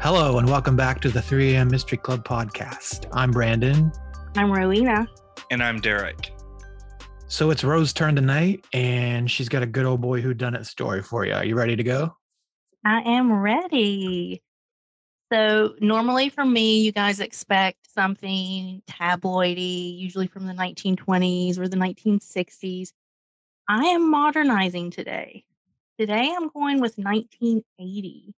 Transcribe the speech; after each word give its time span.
Hello, 0.00 0.38
and 0.38 0.48
welcome 0.48 0.76
back 0.76 1.00
to 1.00 1.08
the 1.08 1.20
3 1.20 1.56
a.m. 1.56 1.68
Mystery 1.68 1.98
Club 1.98 2.24
podcast. 2.24 3.08
I'm 3.12 3.32
Brandon. 3.32 3.90
I'm 4.36 4.52
Rowena. 4.52 5.08
And 5.50 5.60
I'm 5.60 5.80
Derek. 5.80 6.30
So 7.26 7.50
it's 7.50 7.64
Rose's 7.64 7.92
turn 7.92 8.14
tonight, 8.14 8.64
and 8.72 9.28
she's 9.28 9.48
got 9.48 9.64
a 9.64 9.66
good 9.66 9.84
old 9.84 10.00
boy 10.00 10.20
who 10.20 10.34
done 10.34 10.54
it 10.54 10.66
story 10.66 11.02
for 11.02 11.26
you. 11.26 11.32
Are 11.32 11.44
you 11.44 11.56
ready 11.56 11.74
to 11.74 11.82
go? 11.82 12.16
I 12.84 13.00
am 13.00 13.32
ready. 13.32 14.40
So 15.32 15.74
normally 15.80 16.28
for 16.28 16.44
me, 16.44 16.80
you 16.80 16.92
guys 16.92 17.18
expect 17.18 17.92
something 17.92 18.80
tabloidy, 18.88 19.98
usually 19.98 20.28
from 20.28 20.46
the 20.46 20.54
1920s 20.54 21.58
or 21.58 21.66
the 21.66 21.76
1960s. 21.76 22.92
I 23.68 23.84
am 23.86 24.08
modernizing 24.08 24.92
today. 24.92 25.42
Today 25.98 26.32
I'm 26.36 26.50
going 26.50 26.80
with 26.80 26.96
1980. 26.98 28.32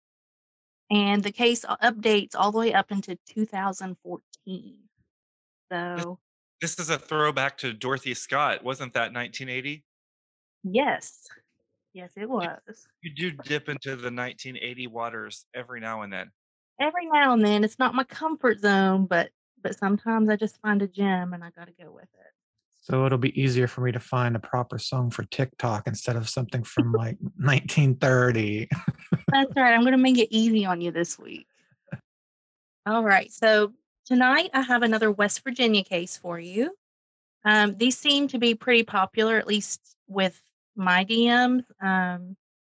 And 0.91 1.23
the 1.23 1.33
case 1.33 1.65
uh, 1.65 1.77
updates 1.83 2.34
all 2.34 2.51
the 2.51 2.59
way 2.59 2.73
up 2.73 2.91
into 2.91 3.19
2014. 3.28 4.77
So 5.70 6.19
this 6.61 6.78
is 6.78 6.91
a 6.91 6.98
throwback 6.98 7.59
to 7.59 7.73
Dorothy 7.73 8.14
Scott. 8.14 8.64
Wasn't 8.64 8.95
that 8.95 9.12
1980? 9.12 9.84
Yes. 10.64 11.27
Yes, 11.92 12.11
it 12.16 12.28
was. 12.28 12.87
You 13.02 13.14
do 13.14 13.30
dip 13.30 13.69
into 13.69 13.91
the 13.91 14.11
1980 14.11 14.87
waters 14.88 15.47
every 15.55 15.80
now 15.80 16.03
and 16.03 16.12
then. 16.12 16.30
Every 16.80 17.06
now 17.06 17.33
and 17.33 17.45
then. 17.45 17.64
It's 17.64 17.78
not 17.78 17.95
my 17.95 18.05
comfort 18.05 18.61
zone, 18.61 19.06
but 19.06 19.30
but 19.62 19.77
sometimes 19.77 20.28
I 20.28 20.36
just 20.36 20.61
find 20.61 20.80
a 20.83 20.86
gem 20.86 21.33
and 21.33 21.42
I 21.42 21.50
got 21.50 21.67
to 21.67 21.73
go 21.73 21.91
with 21.91 22.05
it. 22.05 22.33
So 22.80 23.05
it'll 23.05 23.19
be 23.19 23.39
easier 23.41 23.67
for 23.67 23.80
me 23.80 23.92
to 23.92 24.00
find 24.00 24.36
a 24.36 24.39
proper 24.39 24.78
song 24.78 25.11
for 25.11 25.25
TikTok 25.25 25.86
instead 25.86 26.17
of 26.17 26.28
something 26.28 26.62
from 26.62 26.92
like 26.92 27.19
1930. 27.36 28.69
That's 29.30 29.52
right. 29.56 29.74
I'm 29.74 29.82
going 29.82 29.92
to 29.92 29.98
make 29.98 30.18
it 30.18 30.34
easy 30.34 30.64
on 30.64 30.80
you 30.80 30.90
this 30.90 31.18
week. 31.18 31.46
All 32.86 33.04
right. 33.04 33.30
So 33.30 33.72
tonight 34.06 34.50
I 34.54 34.62
have 34.62 34.82
another 34.82 35.10
West 35.10 35.44
Virginia 35.44 35.84
case 35.84 36.16
for 36.16 36.38
you. 36.38 36.70
Um, 37.44 37.76
these 37.76 37.98
seem 37.98 38.28
to 38.28 38.38
be 38.38 38.54
pretty 38.54 38.82
popular, 38.82 39.36
at 39.36 39.46
least 39.46 39.96
with 40.08 40.40
my 40.76 41.04
DMs. 41.04 41.64
Um, 41.80 42.36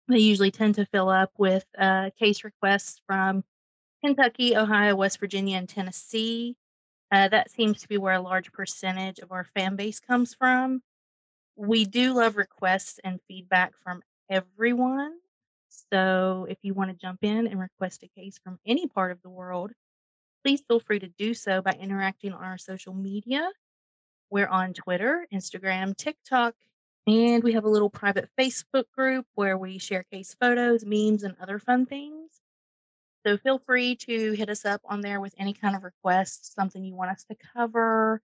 they 0.09 0.19
usually 0.19 0.51
tend 0.51 0.77
to 0.77 0.87
fill 0.87 1.11
up 1.11 1.33
with 1.37 1.67
uh, 1.79 2.11
case 2.19 2.45
requests 2.45 3.01
from 3.07 3.45
Kentucky, 4.03 4.57
Ohio, 4.57 4.97
West 4.97 5.21
Virginia, 5.21 5.59
and 5.59 5.69
Tennessee. 5.69 6.57
Uh, 7.13 7.29
that 7.29 7.51
seems 7.51 7.83
to 7.83 7.89
be 7.89 7.99
where 7.99 8.15
a 8.15 8.21
large 8.21 8.53
percentage 8.53 9.19
of 9.19 9.33
our 9.33 9.45
fan 9.55 9.77
base 9.77 10.01
comes 10.01 10.35
from. 10.35 10.83
We 11.57 11.85
do 11.85 12.15
love 12.15 12.37
requests 12.37 13.01
and 13.05 13.21
feedback 13.29 13.73
from 13.83 14.03
everyone. 14.31 15.13
So 15.93 16.47
if 16.49 16.59
you 16.63 16.75
want 16.75 16.91
to 16.91 16.97
jump 16.97 17.21
in 17.23 17.47
and 17.47 17.59
request 17.59 18.03
a 18.03 18.09
case 18.09 18.39
from 18.43 18.59
any 18.67 18.87
part 18.87 19.13
of 19.13 19.23
the 19.23 19.31
world, 19.31 19.73
please 20.45 20.63
feel 20.67 20.81
free 20.81 20.99
to 20.99 21.09
do 21.19 21.35
so 21.35 21.63
by 21.63 21.73
interacting 21.73 22.33
on 22.33 22.45
our 22.45 22.59
social 22.59 22.95
media. 22.95 23.51
We're 24.31 24.49
on 24.49 24.75
Twitter, 24.75 25.27
Instagram, 25.33 25.97
TikTok, 25.97 26.55
and 27.07 27.43
we 27.43 27.53
have 27.55 27.65
a 27.65 27.71
little 27.71 27.91
private 27.91 28.29
Facebook 28.39 28.85
group 28.95 29.27
where 29.35 29.57
we 29.57 29.79
share 29.79 30.05
case 30.13 30.37
photos, 30.39 30.85
memes, 30.85 31.23
and 31.23 31.35
other 31.41 31.59
fun 31.59 31.87
things. 31.87 32.31
So 33.27 33.37
feel 33.37 33.59
free 33.59 33.97
to 33.97 34.33
hit 34.33 34.49
us 34.49 34.65
up 34.65 34.81
on 34.85 35.01
there 35.01 35.21
with 35.21 35.35
any 35.39 35.53
kind 35.53 35.75
of 35.75 35.85
requests, 35.85 36.55
something 36.55 36.85
you 36.85 36.95
want 36.95 37.11
us 37.11 37.25
to 37.31 37.37
cover. 37.55 38.21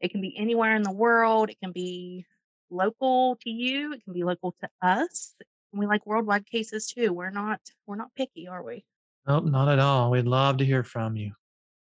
It 0.00 0.10
can 0.10 0.20
be 0.20 0.36
anywhere 0.36 0.76
in 0.76 0.82
the 0.82 0.92
world. 0.92 1.50
It 1.50 1.58
can 1.60 1.72
be 1.72 2.26
local 2.70 3.36
to 3.42 3.50
you. 3.50 3.94
It 3.94 4.04
can 4.04 4.12
be 4.12 4.24
local 4.24 4.54
to 4.60 4.68
us. 4.82 5.34
We 5.78 5.86
like 5.86 6.06
worldwide 6.06 6.46
cases 6.46 6.86
too. 6.86 7.12
We're 7.12 7.30
not 7.30 7.60
we're 7.86 7.96
not 7.96 8.14
picky, 8.14 8.48
are 8.48 8.62
we? 8.62 8.84
Nope, 9.26 9.44
not 9.44 9.68
at 9.68 9.78
all. 9.78 10.10
We'd 10.10 10.26
love 10.26 10.56
to 10.58 10.64
hear 10.64 10.82
from 10.82 11.16
you. 11.16 11.32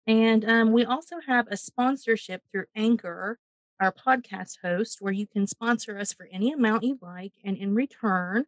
And 0.06 0.44
um, 0.44 0.72
we 0.72 0.84
also 0.84 1.16
have 1.26 1.46
a 1.48 1.56
sponsorship 1.56 2.42
through 2.50 2.64
Anchor, 2.74 3.38
our 3.80 3.92
podcast 3.92 4.58
host, 4.62 4.98
where 5.00 5.12
you 5.12 5.26
can 5.26 5.46
sponsor 5.46 5.98
us 5.98 6.12
for 6.12 6.28
any 6.32 6.52
amount 6.52 6.82
you 6.82 6.98
like. 7.00 7.32
And 7.44 7.56
in 7.56 7.74
return, 7.74 8.44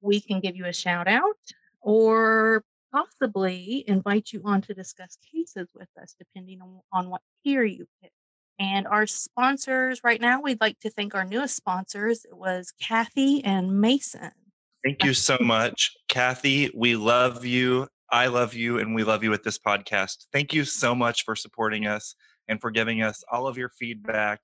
we 0.00 0.20
can 0.20 0.40
give 0.40 0.56
you 0.56 0.66
a 0.66 0.72
shout 0.72 1.08
out 1.08 1.36
or 1.80 2.64
possibly 2.92 3.84
invite 3.86 4.32
you 4.32 4.42
on 4.44 4.62
to 4.62 4.74
discuss 4.74 5.16
cases 5.32 5.68
with 5.74 5.88
us, 6.00 6.14
depending 6.18 6.60
on, 6.60 6.80
on 6.92 7.10
what 7.10 7.22
tier 7.44 7.62
you 7.62 7.86
pick. 8.02 8.12
And 8.58 8.86
our 8.86 9.06
sponsors 9.06 10.00
right 10.02 10.20
now, 10.20 10.40
we'd 10.40 10.60
like 10.60 10.80
to 10.80 10.90
thank 10.90 11.14
our 11.14 11.24
newest 11.24 11.56
sponsors. 11.56 12.24
It 12.24 12.36
was 12.36 12.72
Kathy 12.80 13.44
and 13.44 13.80
Mason. 13.80 14.32
Thank 14.86 15.02
you 15.02 15.14
so 15.14 15.36
much, 15.40 15.96
Kathy. 16.08 16.70
We 16.72 16.94
love 16.94 17.44
you. 17.44 17.88
I 18.12 18.28
love 18.28 18.54
you, 18.54 18.78
and 18.78 18.94
we 18.94 19.02
love 19.02 19.24
you 19.24 19.30
with 19.30 19.42
this 19.42 19.58
podcast. 19.58 20.26
Thank 20.32 20.54
you 20.54 20.64
so 20.64 20.94
much 20.94 21.24
for 21.24 21.34
supporting 21.34 21.88
us 21.88 22.14
and 22.46 22.60
for 22.60 22.70
giving 22.70 23.02
us 23.02 23.24
all 23.32 23.48
of 23.48 23.58
your 23.58 23.68
feedback 23.68 24.42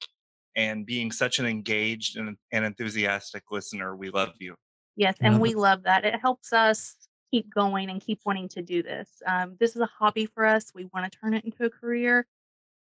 and 0.57 0.85
being 0.85 1.13
such 1.13 1.39
an 1.39 1.47
engaged 1.47 2.17
and, 2.17 2.37
and 2.51 2.65
enthusiastic 2.65 3.45
listener. 3.53 3.95
We 3.95 4.11
love 4.11 4.31
you. 4.41 4.57
Yes, 4.97 5.15
and 5.21 5.41
we 5.41 5.55
love 5.55 5.85
that. 5.85 6.05
It 6.05 6.19
helps 6.21 6.53
us 6.53 6.97
keep 7.31 7.49
going 7.55 7.89
and 7.89 8.01
keep 8.01 8.19
wanting 8.27 8.49
to 8.49 8.63
do 8.63 8.83
this. 8.83 9.09
Um, 9.25 9.55
this 9.61 9.77
is 9.77 9.81
a 9.81 9.87
hobby 9.97 10.27
for 10.27 10.45
us. 10.45 10.73
We 10.75 10.89
want 10.93 11.11
to 11.11 11.19
turn 11.21 11.35
it 11.35 11.45
into 11.45 11.67
a 11.67 11.71
career. 11.71 12.27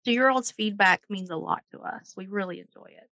So 0.04 0.12
your 0.12 0.30
all's 0.30 0.52
feedback 0.52 1.04
means 1.10 1.30
a 1.30 1.38
lot 1.38 1.64
to 1.72 1.80
us. 1.80 2.16
We 2.18 2.28
really 2.28 2.60
enjoy 2.60 2.90
it. 2.90 3.10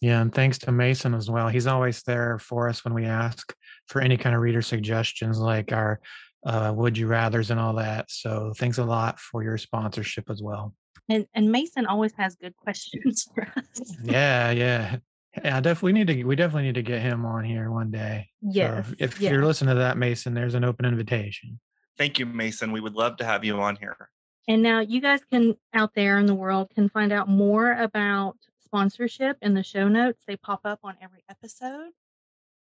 Yeah, 0.00 0.20
and 0.20 0.32
thanks 0.32 0.58
to 0.58 0.72
Mason 0.72 1.14
as 1.14 1.28
well. 1.30 1.48
He's 1.48 1.66
always 1.66 2.02
there 2.02 2.38
for 2.38 2.68
us 2.68 2.84
when 2.84 2.94
we 2.94 3.04
ask 3.04 3.52
for 3.86 4.00
any 4.00 4.16
kind 4.16 4.34
of 4.34 4.42
reader 4.42 4.62
suggestions, 4.62 5.38
like 5.38 5.72
our 5.72 6.00
uh, 6.46 6.72
would 6.74 6.96
you 6.96 7.08
rather's 7.08 7.50
and 7.50 7.58
all 7.58 7.74
that. 7.74 8.10
So 8.10 8.52
thanks 8.56 8.78
a 8.78 8.84
lot 8.84 9.18
for 9.18 9.42
your 9.42 9.58
sponsorship 9.58 10.30
as 10.30 10.42
well. 10.42 10.74
And 11.08 11.26
and 11.34 11.50
Mason 11.50 11.86
always 11.86 12.12
has 12.16 12.36
good 12.36 12.54
questions 12.56 13.26
for 13.34 13.48
us. 13.56 13.96
yeah, 14.04 14.50
yeah. 14.50 14.96
Yeah, 15.44 15.60
definitely 15.60 15.92
need 15.92 16.06
to. 16.08 16.24
We 16.24 16.36
definitely 16.36 16.64
need 16.64 16.74
to 16.76 16.82
get 16.82 17.00
him 17.00 17.24
on 17.24 17.44
here 17.44 17.70
one 17.70 17.90
day. 17.90 18.28
Yes. 18.40 18.88
So 18.88 18.94
if 18.98 19.20
yes. 19.20 19.30
you're 19.30 19.44
listening 19.44 19.74
to 19.74 19.80
that, 19.80 19.96
Mason, 19.96 20.34
there's 20.34 20.54
an 20.54 20.64
open 20.64 20.84
invitation. 20.84 21.60
Thank 21.96 22.18
you, 22.18 22.26
Mason. 22.26 22.72
We 22.72 22.80
would 22.80 22.94
love 22.94 23.16
to 23.18 23.24
have 23.24 23.44
you 23.44 23.60
on 23.60 23.76
here. 23.76 24.08
And 24.48 24.62
now 24.62 24.80
you 24.80 25.00
guys 25.00 25.20
can 25.30 25.54
out 25.74 25.94
there 25.94 26.18
in 26.18 26.26
the 26.26 26.34
world 26.34 26.70
can 26.74 26.88
find 26.88 27.12
out 27.12 27.28
more 27.28 27.72
about 27.72 28.36
sponsorship 28.68 29.38
in 29.40 29.54
the 29.54 29.62
show 29.62 29.88
notes. 29.88 30.22
They 30.26 30.36
pop 30.36 30.60
up 30.64 30.80
on 30.84 30.94
every 31.00 31.24
episode. 31.30 31.90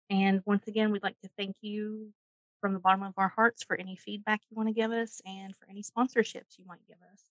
And 0.09 0.43
once 0.47 0.67
again, 0.67 0.91
we'd 0.91 1.03
like 1.03 1.21
to 1.21 1.31
thank 1.37 1.57
you 1.61 2.09
from 2.61 2.73
the 2.73 2.79
bottom 2.79 3.03
of 3.03 3.15
our 3.19 3.29
hearts 3.29 3.63
for 3.63 3.77
any 3.77 3.97
feedback 3.97 4.41
you 4.51 4.57
want 4.57 4.69
to 4.69 4.75
give 4.75 4.91
us 4.91 5.21
and 5.27 5.55
for 5.57 5.69
any 5.71 5.83
sponsorships 5.83 6.59
you 6.59 6.65
might 6.67 6.87
give 6.89 6.97
us. 7.13 7.23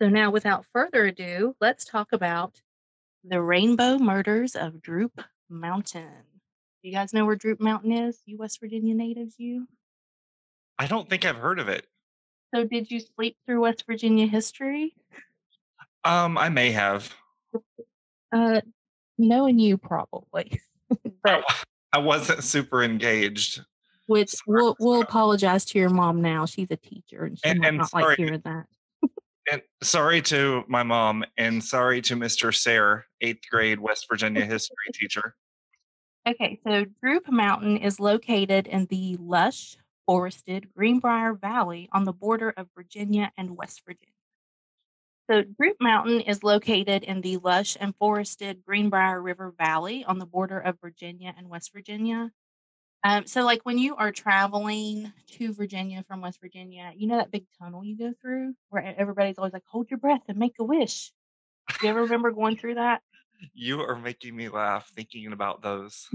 So 0.00 0.08
now, 0.08 0.30
without 0.30 0.66
further 0.72 1.04
ado, 1.06 1.54
let's 1.60 1.84
talk 1.84 2.12
about 2.12 2.60
the 3.22 3.40
Rainbow 3.40 3.98
Murders 3.98 4.56
of 4.56 4.82
Droop 4.82 5.20
Mountain. 5.48 6.24
You 6.82 6.92
guys 6.92 7.12
know 7.12 7.24
where 7.24 7.36
Droop 7.36 7.60
Mountain 7.60 7.92
is? 7.92 8.18
You 8.26 8.38
West 8.38 8.58
Virginia 8.60 8.94
natives, 8.94 9.34
you? 9.38 9.68
I 10.78 10.86
don't 10.86 11.08
think 11.08 11.24
I've 11.24 11.36
heard 11.36 11.58
of 11.58 11.68
it. 11.68 11.86
So, 12.54 12.64
did 12.64 12.90
you 12.90 13.00
sleep 13.00 13.36
through 13.46 13.60
West 13.60 13.84
Virginia 13.86 14.26
history? 14.26 14.94
Um, 16.04 16.36
I 16.36 16.48
may 16.48 16.70
have. 16.72 17.14
Uh, 18.34 18.60
knowing 19.18 19.58
you, 19.58 19.78
probably. 19.78 20.60
but 21.22 21.44
I 21.92 21.98
wasn't 21.98 22.42
super 22.42 22.82
engaged. 22.82 23.60
Which 24.06 24.34
we'll 24.46 24.76
we'll 24.80 25.00
apologize 25.00 25.64
to 25.66 25.78
your 25.78 25.88
mom 25.88 26.20
now. 26.20 26.44
She's 26.44 26.66
a 26.70 26.76
teacher, 26.76 27.24
and 27.24 27.38
she 27.38 27.48
and, 27.48 27.60
might 27.60 27.68
and 27.68 27.78
not 27.78 27.90
sorry, 27.90 28.04
like 28.04 28.18
hearing 28.18 28.42
that. 28.44 28.66
and 29.50 29.62
sorry 29.82 30.20
to 30.22 30.64
my 30.68 30.82
mom, 30.82 31.24
and 31.38 31.62
sorry 31.62 32.02
to 32.02 32.16
Mr. 32.16 32.54
Sayre, 32.54 33.06
eighth 33.22 33.48
grade 33.50 33.80
West 33.80 34.06
Virginia 34.10 34.44
history 34.44 34.76
teacher. 34.92 35.36
Okay, 36.26 36.58
so 36.66 36.84
Droop 37.02 37.30
Mountain 37.30 37.78
is 37.78 38.00
located 38.00 38.66
in 38.66 38.86
the 38.86 39.16
lush, 39.20 39.76
forested 40.06 40.68
Greenbrier 40.74 41.34
Valley 41.34 41.88
on 41.92 42.04
the 42.04 42.12
border 42.12 42.52
of 42.56 42.68
Virginia 42.74 43.30
and 43.38 43.56
West 43.56 43.82
Virginia. 43.86 44.13
So, 45.30 45.42
Droop 45.42 45.76
Mountain 45.80 46.20
is 46.20 46.42
located 46.44 47.02
in 47.02 47.22
the 47.22 47.38
lush 47.38 47.76
and 47.80 47.94
forested 47.96 48.62
Greenbrier 48.66 49.20
River 49.22 49.54
Valley 49.56 50.04
on 50.04 50.18
the 50.18 50.26
border 50.26 50.58
of 50.58 50.78
Virginia 50.80 51.34
and 51.36 51.48
West 51.48 51.72
Virginia. 51.72 52.30
Um, 53.02 53.26
so, 53.26 53.42
like 53.42 53.60
when 53.64 53.78
you 53.78 53.96
are 53.96 54.12
traveling 54.12 55.12
to 55.32 55.52
Virginia 55.54 56.04
from 56.06 56.20
West 56.20 56.40
Virginia, 56.42 56.92
you 56.94 57.06
know 57.08 57.16
that 57.16 57.30
big 57.30 57.46
tunnel 57.58 57.82
you 57.84 57.96
go 57.96 58.12
through 58.20 58.54
where 58.68 58.94
everybody's 58.98 59.38
always 59.38 59.54
like, 59.54 59.62
hold 59.66 59.90
your 59.90 59.98
breath 59.98 60.22
and 60.28 60.36
make 60.36 60.54
a 60.58 60.64
wish. 60.64 61.10
Do 61.80 61.86
you 61.86 61.90
ever 61.90 62.02
remember 62.02 62.30
going 62.30 62.56
through 62.56 62.74
that? 62.74 63.00
You 63.54 63.80
are 63.80 63.96
making 63.98 64.36
me 64.36 64.48
laugh 64.50 64.90
thinking 64.94 65.32
about 65.32 65.62
those. 65.62 66.06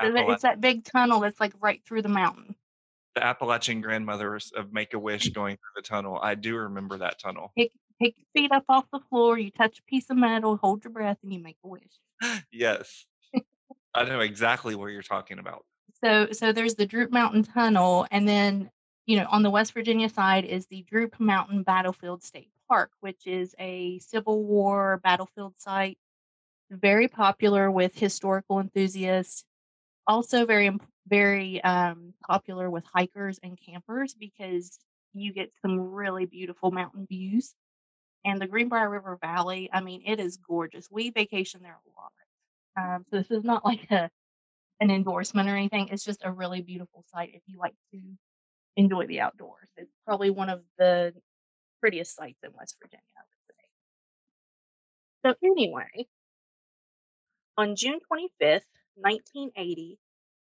So 0.00 0.12
that- 0.12 0.28
It's 0.28 0.42
that 0.42 0.60
big 0.60 0.84
tunnel 0.84 1.20
that's 1.20 1.40
like 1.40 1.54
right 1.60 1.82
through 1.86 2.02
the 2.02 2.08
mountain. 2.10 2.54
the 3.14 3.22
Appalachian 3.24 3.82
grandmothers 3.82 4.52
of 4.56 4.72
Make 4.72 4.94
a 4.94 4.98
Wish 4.98 5.28
going 5.30 5.56
through 5.56 5.82
the 5.82 5.86
tunnel. 5.86 6.18
I 6.22 6.34
do 6.34 6.56
remember 6.56 6.96
that 6.98 7.18
tunnel. 7.18 7.52
Take 7.58 7.72
take 8.00 8.16
your 8.18 8.26
feet 8.34 8.52
up 8.52 8.64
off 8.68 8.84
the 8.92 9.00
floor, 9.10 9.38
you 9.38 9.50
touch 9.50 9.78
a 9.78 9.82
piece 9.84 10.10
of 10.10 10.16
metal, 10.16 10.56
hold 10.56 10.84
your 10.84 10.92
breath, 10.92 11.18
and 11.22 11.32
you 11.32 11.40
make 11.40 11.56
a 11.64 11.68
wish. 11.68 11.82
yes. 12.52 13.06
I 13.94 14.04
know 14.04 14.20
exactly 14.20 14.74
what 14.74 14.86
you're 14.86 15.02
talking 15.02 15.38
about. 15.38 15.64
So 16.02 16.28
so 16.32 16.52
there's 16.52 16.74
the 16.74 16.86
Droop 16.86 17.12
Mountain 17.12 17.44
Tunnel, 17.44 18.06
and 18.10 18.26
then 18.26 18.70
you 19.06 19.16
know, 19.16 19.26
on 19.30 19.42
the 19.42 19.50
West 19.50 19.74
Virginia 19.74 20.08
side 20.08 20.44
is 20.44 20.66
the 20.66 20.82
Droop 20.82 21.18
Mountain 21.18 21.64
Battlefield 21.64 22.22
State 22.22 22.50
Park, 22.68 22.90
which 23.00 23.26
is 23.26 23.54
a 23.58 23.98
Civil 23.98 24.44
War 24.44 25.00
battlefield 25.02 25.54
site, 25.58 25.98
very 26.70 27.08
popular 27.08 27.70
with 27.70 27.94
historical 27.94 28.60
enthusiasts. 28.60 29.44
Also, 30.06 30.46
very 30.46 30.70
very 31.08 31.62
um, 31.64 32.14
popular 32.26 32.70
with 32.70 32.84
hikers 32.94 33.38
and 33.42 33.58
campers 33.58 34.14
because 34.14 34.78
you 35.12 35.32
get 35.32 35.52
some 35.60 35.78
really 35.78 36.26
beautiful 36.26 36.70
mountain 36.70 37.06
views. 37.06 37.54
And 38.24 38.40
the 38.40 38.46
Greenbrier 38.46 38.88
River 38.88 39.18
Valley, 39.20 39.68
I 39.72 39.80
mean, 39.80 40.02
it 40.06 40.20
is 40.20 40.36
gorgeous. 40.36 40.88
We 40.90 41.10
vacation 41.10 41.60
there 41.62 41.78
a 41.78 42.00
lot. 42.00 42.12
Um, 42.94 43.04
so 43.10 43.16
this 43.18 43.30
is 43.30 43.44
not 43.44 43.64
like 43.64 43.90
a 43.90 44.10
an 44.80 44.90
endorsement 44.90 45.48
or 45.48 45.56
anything. 45.56 45.88
It's 45.88 46.04
just 46.04 46.24
a 46.24 46.32
really 46.32 46.60
beautiful 46.60 47.04
site 47.12 47.30
if 47.34 47.42
you 47.46 47.58
like 47.58 47.74
to 47.92 48.00
enjoy 48.76 49.06
the 49.06 49.20
outdoors. 49.20 49.68
It's 49.76 49.92
probably 50.04 50.30
one 50.30 50.48
of 50.48 50.62
the 50.76 51.14
prettiest 51.80 52.16
sites 52.16 52.38
in 52.42 52.50
West 52.58 52.76
Virginia, 52.82 53.02
I 53.16 53.22
would 55.24 55.34
say. 55.34 55.40
So 55.40 55.48
anyway, 55.48 56.06
on 57.56 57.76
June 57.76 58.00
25th, 58.12 58.62
1980, 58.96 59.98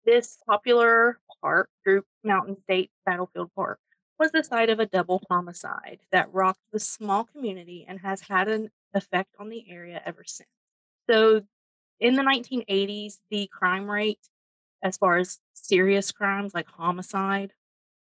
this 0.05 0.37
popular 0.47 1.19
park, 1.41 1.71
Droop 1.85 2.05
Mountain 2.23 2.56
State 2.64 2.91
Battlefield 3.06 3.50
Park, 3.55 3.79
was 4.19 4.32
the 4.32 4.43
site 4.43 4.70
of 4.70 4.81
a 4.81 4.87
double 4.87 5.23
homicide 5.31 6.00
that 6.12 6.32
rocked 6.32 6.61
the 6.73 6.81
small 6.81 7.25
community 7.25 7.85
and 7.88 8.00
has 8.00 8.20
had 8.20 8.49
an 8.49 8.70
effect 8.94 9.35
on 9.38 9.49
the 9.49 9.65
area 9.70 10.03
ever 10.05 10.25
since. 10.26 10.49
So, 11.09 11.43
in 12.00 12.15
the 12.15 12.23
1980s, 12.23 13.19
the 13.31 13.49
crime 13.53 13.91
rate, 13.91 14.20
as 14.82 14.97
far 14.97 15.19
as 15.19 15.38
serious 15.55 16.12
crimes 16.12 16.55
like 16.55 16.69
homicide, 16.69 17.53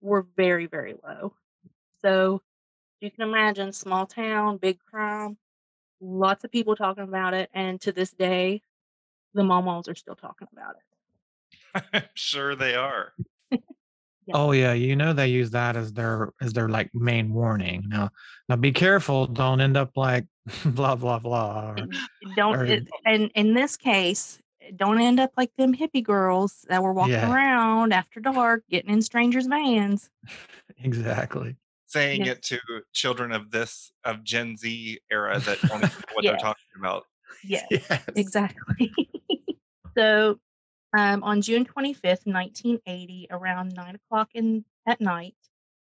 were 0.01 0.25
very, 0.35 0.65
very 0.65 0.95
low. 1.03 1.33
So, 2.01 2.41
you 2.99 3.09
can 3.11 3.27
imagine 3.27 3.71
small 3.73 4.05
town, 4.05 4.57
big 4.57 4.79
crime, 4.79 5.37
lots 5.99 6.43
of 6.43 6.51
people 6.51 6.75
talking 6.75 7.03
about 7.03 7.33
it. 7.33 7.49
And 7.53 7.81
to 7.81 7.91
this 7.91 8.11
day, 8.11 8.61
the 9.33 9.43
momos 9.43 9.89
are 9.89 9.95
still 9.95 10.15
talking 10.15 10.47
about 10.51 10.75
it. 10.75 11.91
I'm 11.93 12.03
sure 12.13 12.55
they 12.55 12.75
are. 12.75 13.13
Yeah. 14.27 14.37
Oh 14.37 14.51
yeah, 14.51 14.73
you 14.73 14.95
know 14.95 15.13
they 15.13 15.27
use 15.27 15.51
that 15.51 15.75
as 15.75 15.93
their 15.93 16.31
as 16.41 16.53
their 16.53 16.69
like 16.69 16.93
main 16.93 17.33
warning. 17.33 17.85
Now 17.87 18.11
now 18.47 18.55
be 18.55 18.71
careful, 18.71 19.25
don't 19.25 19.61
end 19.61 19.77
up 19.77 19.91
like 19.95 20.25
blah 20.65 20.95
blah 20.95 21.19
blah. 21.19 21.71
Or, 21.71 21.87
don't 22.35 22.55
or 22.55 22.65
it, 22.65 22.87
and 23.05 23.31
in 23.33 23.53
this 23.55 23.75
case 23.77 24.39
eh, 24.61 24.71
don't 24.75 25.01
end 25.01 25.19
up 25.19 25.31
like 25.37 25.51
them 25.57 25.75
hippie 25.75 26.03
girls 26.03 26.65
that 26.69 26.83
were 26.83 26.93
walking 26.93 27.13
yeah, 27.13 27.33
around 27.33 27.93
after 27.93 28.19
dark 28.19 28.63
getting 28.69 28.91
in 28.91 29.01
strangers 29.01 29.47
vans 29.47 30.09
exactly. 30.83 31.55
Saying 31.87 32.21
yes 32.21 32.37
it 32.37 32.43
to 32.43 32.59
children 32.93 33.31
of 33.31 33.49
this 33.49 33.91
of 34.03 34.23
Gen 34.23 34.55
Z 34.55 34.99
era 35.11 35.39
that 35.39 35.57
don't 35.67 35.81
know 35.81 35.89
what 36.13 36.23
they're 36.23 36.37
talking 36.37 36.63
about. 36.79 37.03
yes 37.43 37.65
Yes. 37.71 38.03
exactly 38.15 38.93
so 39.97 40.39
um, 40.97 41.23
on 41.23 41.41
june 41.41 41.65
25th 41.65 42.25
1980 42.25 43.27
around 43.31 43.73
9 43.75 43.95
o'clock 43.95 44.29
in 44.33 44.65
at 44.87 45.01
night 45.01 45.35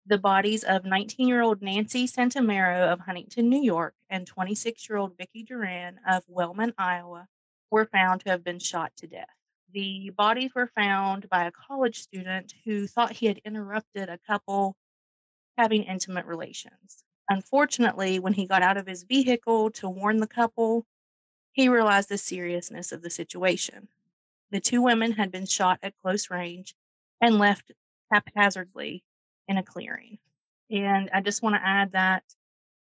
the 0.05 0.17
bodies 0.17 0.63
of 0.63 0.85
19 0.85 1.27
year 1.27 1.41
old 1.41 1.61
nancy 1.61 2.07
santomero 2.07 2.91
of 2.91 2.99
huntington 2.99 3.49
new 3.49 3.61
york 3.61 3.93
and 4.09 4.27
26 4.27 4.89
year 4.89 4.97
old 4.97 5.17
Vicki 5.17 5.43
durian 5.43 5.99
of 6.07 6.23
wellman 6.27 6.73
iowa 6.77 7.27
were 7.71 7.85
found 7.85 8.21
to 8.21 8.29
have 8.29 8.43
been 8.43 8.59
shot 8.59 8.91
to 8.97 9.07
death 9.07 9.27
the 9.75 10.09
bodies 10.11 10.55
were 10.55 10.71
found 10.73 11.29
by 11.29 11.45
a 11.45 11.51
college 11.51 11.99
student 11.99 12.53
who 12.63 12.87
thought 12.87 13.11
he 13.11 13.25
had 13.25 13.41
interrupted 13.43 14.07
a 14.07 14.19
couple 14.25 14.77
having 15.57 15.83
intimate 15.83 16.25
relations. 16.25 17.03
Unfortunately, 17.29 18.19
when 18.19 18.33
he 18.33 18.45
got 18.45 18.61
out 18.61 18.77
of 18.77 18.87
his 18.87 19.03
vehicle 19.03 19.71
to 19.71 19.89
warn 19.89 20.17
the 20.17 20.27
couple, 20.27 20.85
he 21.51 21.69
realized 21.69 22.09
the 22.09 22.17
seriousness 22.17 22.91
of 22.91 23.01
the 23.01 23.09
situation. 23.09 23.87
The 24.51 24.59
two 24.59 24.81
women 24.81 25.11
had 25.13 25.31
been 25.31 25.45
shot 25.45 25.79
at 25.83 25.97
close 26.01 26.29
range 26.29 26.75
and 27.21 27.39
left 27.39 27.71
haphazardly 28.11 29.03
in 29.47 29.57
a 29.57 29.63
clearing. 29.63 30.17
And 30.69 31.09
I 31.13 31.21
just 31.21 31.43
want 31.43 31.55
to 31.55 31.65
add 31.65 31.91
that 31.93 32.23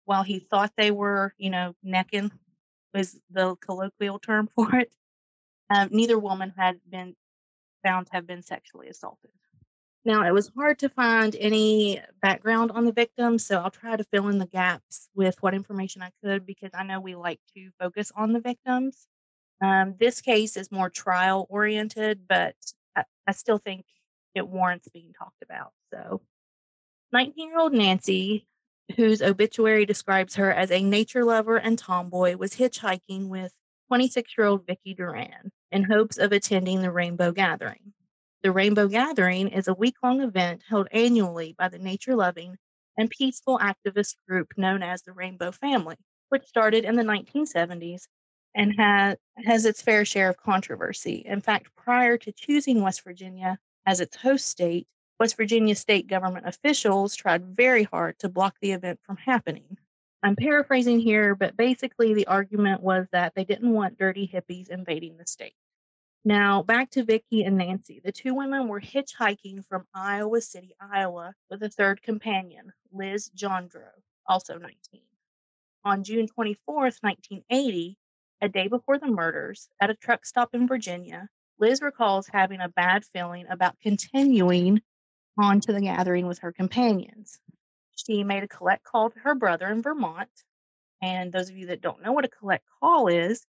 while 0.06 0.24
he 0.24 0.40
thought 0.40 0.74
they 0.78 0.92
were, 0.92 1.34
you 1.38 1.50
know, 1.50 1.76
necking 1.84 2.32
was 2.94 3.20
the 3.32 3.56
colloquial 3.56 4.20
term 4.20 4.50
for 4.56 4.76
it, 4.76 4.92
um, 5.70 5.90
neither 5.92 6.20
woman 6.20 6.54
had 6.58 6.80
been 6.90 7.16
found 7.84 8.08
to 8.08 8.14
have 8.14 8.28
been 8.28 8.42
sexually 8.42 8.88
assaulted. 8.90 9.32
Now, 10.06 10.28
it 10.28 10.34
was 10.34 10.52
hard 10.56 10.80
to 10.80 10.90
find 10.90 11.34
any 11.38 12.02
background 12.22 12.72
on 12.72 12.84
the 12.84 12.92
victim, 12.92 13.40
so 13.40 13.62
I'll 13.62 13.72
try 13.72 13.96
to 13.96 14.04
fill 14.04 14.28
in 14.28 14.38
the 14.38 14.46
gaps 14.46 15.08
with 15.16 15.42
what 15.42 15.54
information 15.54 16.02
I 16.02 16.12
could 16.22 16.46
because 16.46 16.72
I 16.74 16.84
know 16.84 17.00
we 17.00 17.16
like 17.16 17.40
to 17.56 17.70
focus 17.80 18.12
on 18.14 18.34
the 18.34 18.42
victims. 18.42 19.08
Um, 19.64 19.96
this 19.98 20.20
case 20.20 20.58
is 20.58 20.72
more 20.72 20.90
trial 20.90 21.48
oriented, 21.50 22.28
but 22.28 22.56
I, 22.98 23.04
I 23.26 23.32
still 23.32 23.58
think 23.58 23.86
it 24.36 24.46
warrants 24.46 24.90
being 24.90 25.14
talked 25.18 25.42
about. 25.42 25.72
So, 25.94 26.22
19 27.14 27.48
year 27.48 27.60
old 27.60 27.72
Nancy, 27.72 28.46
whose 28.98 29.22
obituary 29.22 29.86
describes 29.86 30.36
her 30.36 30.52
as 30.52 30.70
a 30.70 30.84
nature 30.84 31.24
lover 31.24 31.56
and 31.56 31.80
tomboy, 31.80 32.36
was 32.36 32.56
hitchhiking 32.56 33.30
with 33.30 33.54
26 33.88 34.38
year 34.38 34.48
old 34.48 34.68
Vicki 34.68 34.94
Durian 34.94 35.52
in 35.72 35.84
hopes 35.84 36.18
of 36.18 36.34
attending 36.34 36.82
the 36.82 36.92
Rainbow 36.92 37.32
Gathering. 37.32 37.94
The 38.42 38.52
Rainbow 38.52 38.90
Gathering 38.90 39.48
is 39.48 39.70
a 39.70 39.74
week 39.74 39.96
long 40.04 40.20
event 40.20 40.64
held 40.68 40.90
annually 40.92 41.56
by 41.58 41.70
the 41.70 41.80
nature 41.80 42.16
loving 42.16 42.58
and 42.98 43.10
peaceful 43.10 43.60
activist 43.60 44.16
group 44.28 44.50
known 44.58 44.84
as 44.84 45.04
the 45.04 45.14
Rainbow 45.14 45.54
Family, 45.54 45.96
which 46.28 46.44
started 46.44 46.84
in 46.84 46.98
the 46.98 47.04
1970s 47.04 48.08
and 48.56 48.74
ha- 48.78 49.16
has 49.38 49.66
its 49.66 49.82
fair 49.82 50.06
share 50.06 50.30
of 50.30 50.38
controversy. 50.38 51.24
In 51.26 51.42
fact, 51.42 51.76
prior 51.76 52.18
to 52.18 52.32
choosing 52.32 52.82
West 52.82 53.04
Virginia 53.04 53.58
as 53.86 54.00
its 54.00 54.16
host 54.18 54.48
state, 54.48 54.88
West 55.20 55.38
Virginia 55.38 55.76
state 55.76 56.08
government 56.08 56.48
officials 56.48 57.16
tried 57.16 57.46
very 57.56 57.84
hard 57.84 58.20
to 58.20 58.30
block 58.30 58.56
the 58.62 58.72
event 58.72 59.00
from 59.04 59.18
happening. 59.18 59.78
I'm 60.22 60.36
paraphrasing 60.36 61.00
here, 61.00 61.36
but 61.36 61.58
basically 61.58 62.14
the 62.14 62.28
argument 62.28 62.82
was 62.82 63.08
that 63.12 63.34
they 63.36 63.44
didn't 63.44 63.74
want 63.74 63.98
dirty 63.98 64.28
hippies 64.28 64.70
invading 64.70 65.18
the 65.18 65.28
state. 65.28 65.56
Now, 66.26 66.64
back 66.64 66.90
to 66.92 67.04
Vicky 67.04 67.44
and 67.44 67.58
Nancy. 67.58 68.00
The 68.04 68.14
two 68.14 68.34
women 68.34 68.70
were 68.70 68.80
hitchhiking 68.80 69.66
from 69.68 69.86
Iowa 69.94 70.40
City, 70.40 70.74
Iowa, 70.80 71.34
with 71.50 71.62
a 71.64 71.70
third 71.70 72.02
companion, 72.02 72.72
Liz 72.94 73.30
Johndrow, 73.36 73.92
also 74.26 74.58
19. 74.58 75.02
On 75.84 76.02
June 76.02 76.28
24th, 76.28 77.00
1980, 77.02 77.98
a 78.44 78.50
day 78.50 78.68
before 78.68 79.00
the 79.00 79.08
murders, 79.08 79.70
at 79.80 79.90
a 79.90 79.96
truck 79.96 80.26
stop 80.26 80.54
in 80.54 80.68
Virginia, 80.68 81.30
Liz 81.60 81.82
recalls 81.82 82.28
having 82.28 82.60
a 82.60 82.68
bad 82.68 83.06
feeling 83.06 83.46
about 83.50 83.80
continuing 83.82 84.82
on 85.38 85.62
to 85.62 85.72
the 85.72 85.80
gathering 85.80 86.28
with 86.28 86.40
her 86.40 86.52
companions. 86.52 87.40
She 87.96 88.26
made 88.26 88.44
a 88.44 88.48
collect 88.50 88.84
call 88.84 89.12
to 89.12 89.20
her 89.20 89.34
brother 89.34 89.68
in 89.68 89.82
Vermont. 89.82 90.30
And 91.02 91.32
those 91.32 91.50
of 91.50 91.56
you 91.56 91.68
that 91.68 91.80
don't 91.80 92.04
know 92.04 92.12
what 92.12 92.26
a 92.26 92.28
collect 92.30 92.66
call 92.82 93.08
is, 93.08 93.46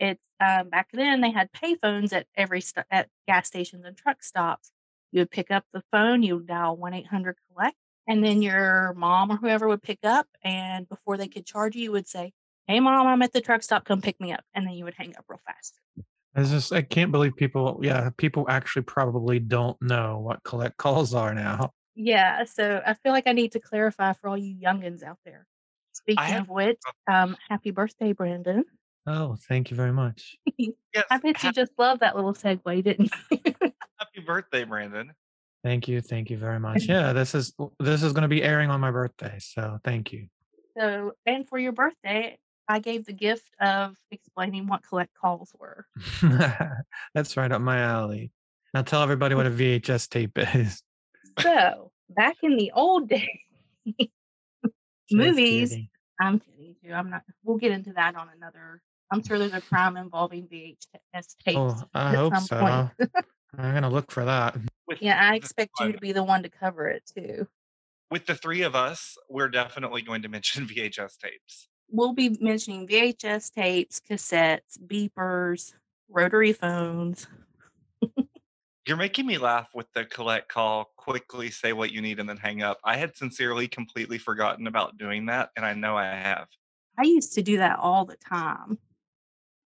it's 0.00 0.20
um, 0.40 0.70
back 0.70 0.88
then 0.92 1.20
they 1.20 1.30
had 1.30 1.52
payphones 1.52 2.12
at 2.12 2.26
every 2.34 2.60
st- 2.60 2.86
at 2.90 3.08
gas 3.28 3.46
stations 3.46 3.84
and 3.84 3.96
truck 3.96 4.24
stops. 4.24 4.72
You 5.12 5.20
would 5.20 5.30
pick 5.30 5.52
up 5.52 5.64
the 5.72 5.84
phone, 5.92 6.24
you 6.24 6.38
would 6.38 6.48
dial 6.48 6.76
one 6.76 6.94
eight 6.94 7.06
hundred 7.06 7.36
collect, 7.48 7.76
and 8.08 8.24
then 8.24 8.42
your 8.42 8.92
mom 8.94 9.30
or 9.30 9.36
whoever 9.36 9.68
would 9.68 9.82
pick 9.82 10.00
up. 10.02 10.26
And 10.42 10.88
before 10.88 11.16
they 11.16 11.28
could 11.28 11.46
charge 11.46 11.76
you, 11.76 11.82
you 11.84 11.92
would 11.92 12.08
say, 12.08 12.32
"Hey, 12.66 12.80
mom, 12.80 13.06
I'm 13.06 13.22
at 13.22 13.32
the 13.32 13.40
truck 13.40 13.62
stop. 13.62 13.84
Come 13.84 14.00
pick 14.00 14.20
me 14.20 14.32
up." 14.32 14.44
And 14.54 14.66
then 14.66 14.74
you 14.74 14.84
would 14.84 14.94
hang 14.96 15.14
up 15.16 15.24
real 15.28 15.40
fast. 15.46 15.80
It's 16.34 16.50
just 16.50 16.72
I 16.72 16.82
can't 16.82 17.12
believe 17.12 17.36
people. 17.36 17.80
Yeah, 17.82 18.10
people 18.16 18.46
actually 18.48 18.82
probably 18.82 19.38
don't 19.38 19.80
know 19.82 20.18
what 20.18 20.42
collect 20.44 20.76
calls 20.78 21.14
are 21.14 21.34
now. 21.34 21.72
Yeah, 21.94 22.44
so 22.44 22.80
I 22.86 22.94
feel 22.94 23.12
like 23.12 23.26
I 23.26 23.32
need 23.32 23.52
to 23.52 23.60
clarify 23.60 24.14
for 24.14 24.28
all 24.28 24.38
you 24.38 24.56
youngins 24.56 25.02
out 25.02 25.18
there. 25.24 25.46
Speaking 25.92 26.24
have 26.24 26.42
of 26.44 26.48
which, 26.48 26.78
um, 27.06 27.36
happy 27.50 27.70
birthday, 27.70 28.12
Brandon. 28.12 28.64
Oh, 29.06 29.36
thank 29.48 29.70
you 29.70 29.76
very 29.76 29.92
much. 29.92 30.36
yes, 30.56 31.04
I 31.10 31.18
bet 31.18 31.42
you 31.42 31.52
just 31.52 31.72
love 31.76 31.98
that 32.00 32.16
little 32.16 32.32
segue, 32.32 32.82
didn't 32.82 33.12
you? 33.30 33.38
happy 33.98 34.20
birthday, 34.26 34.64
Brandon. 34.64 35.12
Thank 35.62 35.86
you, 35.86 36.00
thank 36.00 36.30
you 36.30 36.38
very 36.38 36.58
much. 36.58 36.84
Yeah, 36.88 37.12
this 37.12 37.34
is 37.34 37.52
this 37.78 38.02
is 38.02 38.12
going 38.12 38.22
to 38.22 38.28
be 38.28 38.42
airing 38.42 38.70
on 38.70 38.80
my 38.80 38.90
birthday, 38.90 39.36
so 39.38 39.78
thank 39.84 40.12
you. 40.12 40.28
so, 40.78 41.12
and 41.26 41.46
for 41.46 41.58
your 41.58 41.72
birthday, 41.72 42.38
I 42.72 42.78
gave 42.78 43.04
the 43.04 43.12
gift 43.12 43.54
of 43.60 43.98
explaining 44.10 44.66
what 44.66 44.82
collect 44.82 45.12
calls 45.12 45.52
were. 45.60 45.84
That's 47.14 47.36
right 47.36 47.52
up 47.52 47.60
my 47.60 47.80
alley. 47.80 48.32
Now 48.72 48.80
tell 48.80 49.02
everybody 49.02 49.34
what 49.34 49.44
a 49.44 49.50
VHS 49.50 50.08
tape 50.08 50.38
is. 50.38 50.82
So, 51.40 51.92
back 52.08 52.36
in 52.42 52.56
the 52.56 52.72
old 52.74 53.10
days, 53.10 53.28
movies, 55.12 55.68
kidding. 55.68 55.88
I'm 56.18 56.40
kidding 56.40 56.76
you. 56.80 56.94
I'm 56.94 57.10
not, 57.10 57.24
we'll 57.44 57.58
get 57.58 57.72
into 57.72 57.92
that 57.92 58.16
on 58.16 58.28
another. 58.34 58.80
I'm 59.10 59.22
sure 59.22 59.38
there's 59.38 59.52
a 59.52 59.60
crime 59.60 59.98
involving 59.98 60.48
VHS 60.48 61.36
tapes 61.44 61.58
Oh, 61.58 61.82
I 61.92 62.08
at 62.12 62.16
hope 62.16 62.32
some 62.34 62.44
so. 62.46 62.58
point. 62.58 63.12
I'm 63.58 63.74
gonna 63.74 63.90
look 63.90 64.10
for 64.10 64.24
that. 64.24 64.56
With 64.86 65.02
Yeah, 65.02 65.18
I 65.20 65.34
expect 65.34 65.72
you 65.80 65.92
to 65.92 65.98
be 65.98 66.12
the 66.12 66.24
one 66.24 66.42
to 66.44 66.48
cover 66.48 66.88
it 66.88 67.02
too. 67.14 67.46
with 68.10 68.24
the 68.24 68.34
three 68.34 68.62
of 68.62 68.74
us, 68.74 69.18
we're 69.28 69.48
definitely 69.48 70.00
going 70.00 70.22
to 70.22 70.30
mention 70.30 70.66
VHS 70.68 71.18
tapes. 71.18 71.68
We'll 71.92 72.14
be 72.14 72.38
mentioning 72.40 72.88
VHS 72.88 73.52
tapes, 73.52 74.00
cassettes, 74.00 74.78
beepers, 74.86 75.74
rotary 76.08 76.54
phones. 76.54 77.26
You're 78.88 78.96
making 78.96 79.26
me 79.26 79.36
laugh 79.36 79.68
with 79.74 79.92
the 79.92 80.06
collect 80.06 80.48
call, 80.48 80.90
quickly 80.96 81.50
say 81.50 81.74
what 81.74 81.92
you 81.92 82.00
need 82.00 82.18
and 82.18 82.26
then 82.26 82.38
hang 82.38 82.62
up. 82.62 82.78
I 82.82 82.96
had 82.96 83.14
sincerely 83.14 83.68
completely 83.68 84.16
forgotten 84.16 84.66
about 84.66 84.96
doing 84.96 85.26
that, 85.26 85.50
and 85.54 85.66
I 85.66 85.74
know 85.74 85.94
I 85.94 86.06
have. 86.06 86.48
I 86.98 87.02
used 87.02 87.34
to 87.34 87.42
do 87.42 87.58
that 87.58 87.78
all 87.78 88.06
the 88.06 88.16
time. 88.16 88.78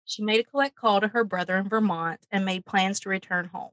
She 0.04 0.22
made 0.22 0.42
a 0.42 0.44
collect 0.44 0.76
call 0.76 1.00
to 1.00 1.08
her 1.08 1.24
brother 1.24 1.56
in 1.56 1.70
Vermont 1.70 2.20
and 2.32 2.44
made 2.44 2.66
plans 2.66 3.00
to 3.02 3.10
return 3.10 3.46
home. 3.46 3.72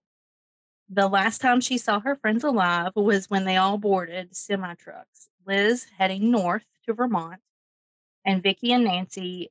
The 0.88 1.08
last 1.08 1.40
time 1.40 1.60
she 1.60 1.78
saw 1.78 1.98
her 1.98 2.14
friends 2.14 2.44
alive 2.44 2.92
was 2.94 3.28
when 3.28 3.44
they 3.44 3.56
all 3.56 3.76
boarded 3.76 4.36
semi 4.36 4.74
trucks, 4.74 5.30
Liz 5.44 5.86
heading 5.98 6.30
north 6.30 6.64
to 6.86 6.94
Vermont, 6.94 7.40
and 8.26 8.42
Vicky 8.42 8.72
and 8.72 8.84
Nancy 8.84 9.50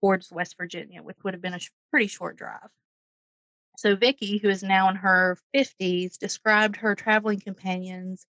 towards 0.00 0.30
West 0.32 0.56
Virginia, 0.58 1.02
which 1.02 1.18
would 1.24 1.34
have 1.34 1.42
been 1.42 1.54
a 1.54 1.60
sh- 1.60 1.70
pretty 1.90 2.08
short 2.08 2.36
drive. 2.36 2.68
So 3.78 3.96
Vicky, 3.96 4.38
who 4.38 4.48
is 4.50 4.62
now 4.62 4.88
in 4.90 4.96
her 4.96 5.38
50s, 5.54 6.18
described 6.18 6.76
her 6.76 6.94
traveling 6.94 7.40
companions 7.40 8.26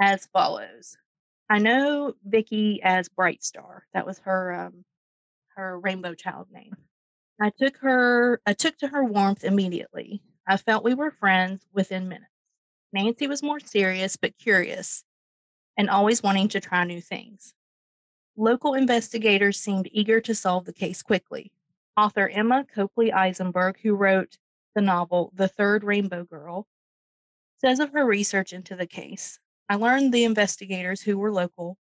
as 0.00 0.26
follows. 0.26 0.96
I 1.50 1.58
know 1.58 2.14
Vicky 2.24 2.82
as 2.82 3.08
Bright 3.08 3.44
Star. 3.44 3.86
That 3.92 4.06
was 4.06 4.18
her 4.20 4.52
um, 4.52 4.84
her 5.56 5.78
rainbow 5.80 6.14
child 6.14 6.48
name. 6.52 6.76
I 7.40 7.50
took 7.58 7.76
her 7.78 8.40
I 8.46 8.54
took 8.54 8.78
to 8.78 8.88
her 8.88 9.04
warmth 9.04 9.44
immediately. 9.44 10.22
I 10.46 10.56
felt 10.56 10.84
we 10.84 10.94
were 10.94 11.10
friends 11.10 11.66
within 11.72 12.08
minutes. 12.08 12.30
Nancy 12.92 13.26
was 13.26 13.42
more 13.42 13.60
serious 13.60 14.16
but 14.16 14.38
curious 14.38 15.04
and 15.76 15.90
always 15.90 16.22
wanting 16.22 16.48
to 16.48 16.60
try 16.60 16.84
new 16.84 17.00
things. 17.00 17.54
Local 18.36 18.74
investigators 18.74 19.60
seemed 19.60 19.88
eager 19.92 20.20
to 20.20 20.34
solve 20.34 20.64
the 20.64 20.72
case 20.72 21.02
quickly. 21.02 21.52
Author 21.96 22.28
Emma 22.28 22.66
Copley 22.74 23.12
Eisenberg, 23.12 23.78
who 23.80 23.94
wrote 23.94 24.38
the 24.74 24.80
novel 24.80 25.32
The 25.34 25.46
Third 25.46 25.84
Rainbow 25.84 26.24
Girl, 26.24 26.66
says 27.58 27.78
of 27.78 27.92
her 27.92 28.04
research 28.04 28.52
into 28.52 28.74
the 28.74 28.86
case 28.86 29.38
I 29.68 29.76
learned 29.76 30.12
the 30.12 30.24
investigators, 30.24 31.00
who 31.02 31.16
were 31.16 31.32
local, 31.32 31.78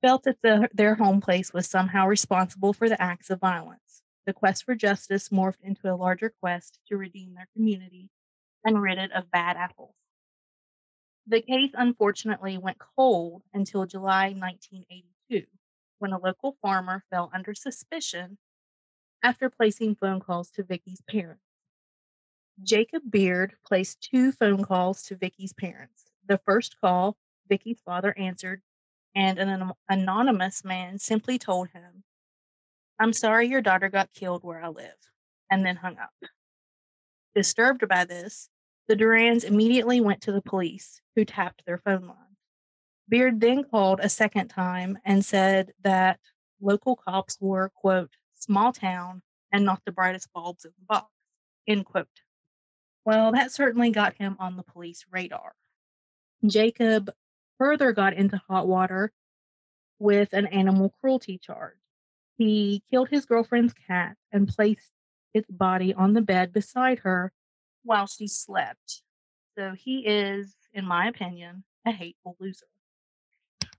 felt 0.00 0.22
that 0.24 0.40
the, 0.42 0.68
their 0.72 0.94
home 0.94 1.20
place 1.20 1.52
was 1.52 1.66
somehow 1.66 2.06
responsible 2.06 2.72
for 2.72 2.88
the 2.88 3.00
acts 3.02 3.30
of 3.30 3.40
violence. 3.40 4.02
The 4.26 4.32
quest 4.32 4.64
for 4.64 4.74
justice 4.74 5.30
morphed 5.30 5.62
into 5.62 5.92
a 5.92 5.96
larger 5.96 6.32
quest 6.40 6.78
to 6.88 6.96
redeem 6.96 7.34
their 7.34 7.48
community 7.56 8.10
and 8.64 8.80
rid 8.80 8.98
it 8.98 9.10
of 9.12 9.30
bad 9.30 9.56
apples. 9.56 9.94
The 11.26 11.40
case 11.42 11.70
unfortunately 11.74 12.58
went 12.58 12.78
cold 12.78 13.42
until 13.52 13.86
July 13.86 14.34
1982, 15.30 15.46
when 15.98 16.12
a 16.12 16.18
local 16.18 16.56
farmer 16.62 17.02
fell 17.10 17.30
under 17.34 17.54
suspicion 17.54 18.38
after 19.22 19.50
placing 19.50 19.94
phone 19.96 20.20
calls 20.20 20.50
to 20.50 20.62
Vicky's 20.62 21.02
parents. 21.08 21.42
Jacob 22.62 23.02
Beard 23.08 23.54
placed 23.66 24.00
two 24.00 24.32
phone 24.32 24.64
calls 24.64 25.02
to 25.02 25.16
Vicky's 25.16 25.52
parents. 25.52 26.04
The 26.26 26.40
first 26.44 26.76
call, 26.80 27.16
Vicky's 27.48 27.80
father 27.84 28.14
answered, 28.18 28.62
and 29.14 29.38
an 29.38 29.72
anonymous 29.88 30.64
man 30.64 30.98
simply 30.98 31.38
told 31.38 31.68
him, 31.68 32.04
I'm 33.00 33.12
sorry 33.12 33.48
your 33.48 33.62
daughter 33.62 33.88
got 33.88 34.12
killed 34.12 34.42
where 34.44 34.62
I 34.62 34.68
live, 34.68 34.96
and 35.50 35.64
then 35.64 35.76
hung 35.76 35.98
up. 35.98 36.10
Disturbed 37.34 37.86
by 37.88 38.04
this, 38.04 38.48
the 38.88 38.96
Durians 38.96 39.44
immediately 39.44 40.00
went 40.00 40.22
to 40.22 40.32
the 40.32 40.42
police, 40.42 41.00
who 41.14 41.24
tapped 41.24 41.64
their 41.64 41.78
phone 41.78 42.06
line. 42.06 42.27
Beard 43.08 43.40
then 43.40 43.64
called 43.64 44.00
a 44.02 44.08
second 44.08 44.48
time 44.48 44.98
and 45.04 45.24
said 45.24 45.72
that 45.82 46.20
local 46.60 46.96
cops 46.96 47.38
were, 47.40 47.70
quote, 47.74 48.10
small 48.34 48.72
town 48.72 49.22
and 49.50 49.64
not 49.64 49.82
the 49.84 49.92
brightest 49.92 50.32
bulbs 50.32 50.64
in 50.64 50.72
the 50.78 50.84
box, 50.86 51.06
end 51.66 51.86
quote. 51.86 52.06
Well, 53.04 53.32
that 53.32 53.52
certainly 53.52 53.90
got 53.90 54.14
him 54.14 54.36
on 54.38 54.56
the 54.56 54.62
police 54.62 55.06
radar. 55.10 55.52
Jacob 56.46 57.10
further 57.56 57.92
got 57.92 58.14
into 58.14 58.40
hot 58.48 58.68
water 58.68 59.12
with 59.98 60.32
an 60.32 60.46
animal 60.46 60.94
cruelty 61.00 61.38
charge. 61.38 61.76
He 62.36 62.82
killed 62.90 63.08
his 63.08 63.24
girlfriend's 63.24 63.74
cat 63.86 64.16
and 64.30 64.46
placed 64.46 64.92
its 65.34 65.50
body 65.50 65.94
on 65.94 66.12
the 66.12 66.20
bed 66.20 66.52
beside 66.52 67.00
her 67.00 67.32
while 67.82 68.06
she 68.06 68.28
slept. 68.28 69.02
So 69.56 69.72
he 69.72 70.00
is, 70.06 70.54
in 70.72 70.84
my 70.84 71.08
opinion, 71.08 71.64
a 71.86 71.90
hateful 71.90 72.36
loser. 72.38 72.66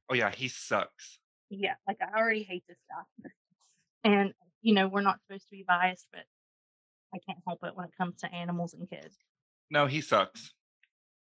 Oh 0.10 0.16
yeah, 0.16 0.32
he 0.32 0.48
sucks. 0.48 1.20
Yeah, 1.50 1.76
like 1.88 1.98
I 2.02 2.18
already 2.18 2.44
hate 2.44 2.64
this 2.68 2.78
guy. 2.90 3.30
And 4.04 4.34
you 4.62 4.74
know, 4.74 4.88
we're 4.88 5.02
not 5.02 5.20
supposed 5.22 5.46
to 5.50 5.56
be 5.56 5.64
biased, 5.68 6.08
but 6.12 6.24
I 7.14 7.20
can't 7.20 7.40
help 7.46 7.64
it 7.64 7.76
when 7.76 7.86
it 7.86 7.98
comes 7.98 8.18
to 8.22 8.34
animals 8.34 8.74
and 8.74 8.90
kids. 8.90 9.18
No, 9.72 9.86
he 9.86 10.02
sucks. 10.02 10.52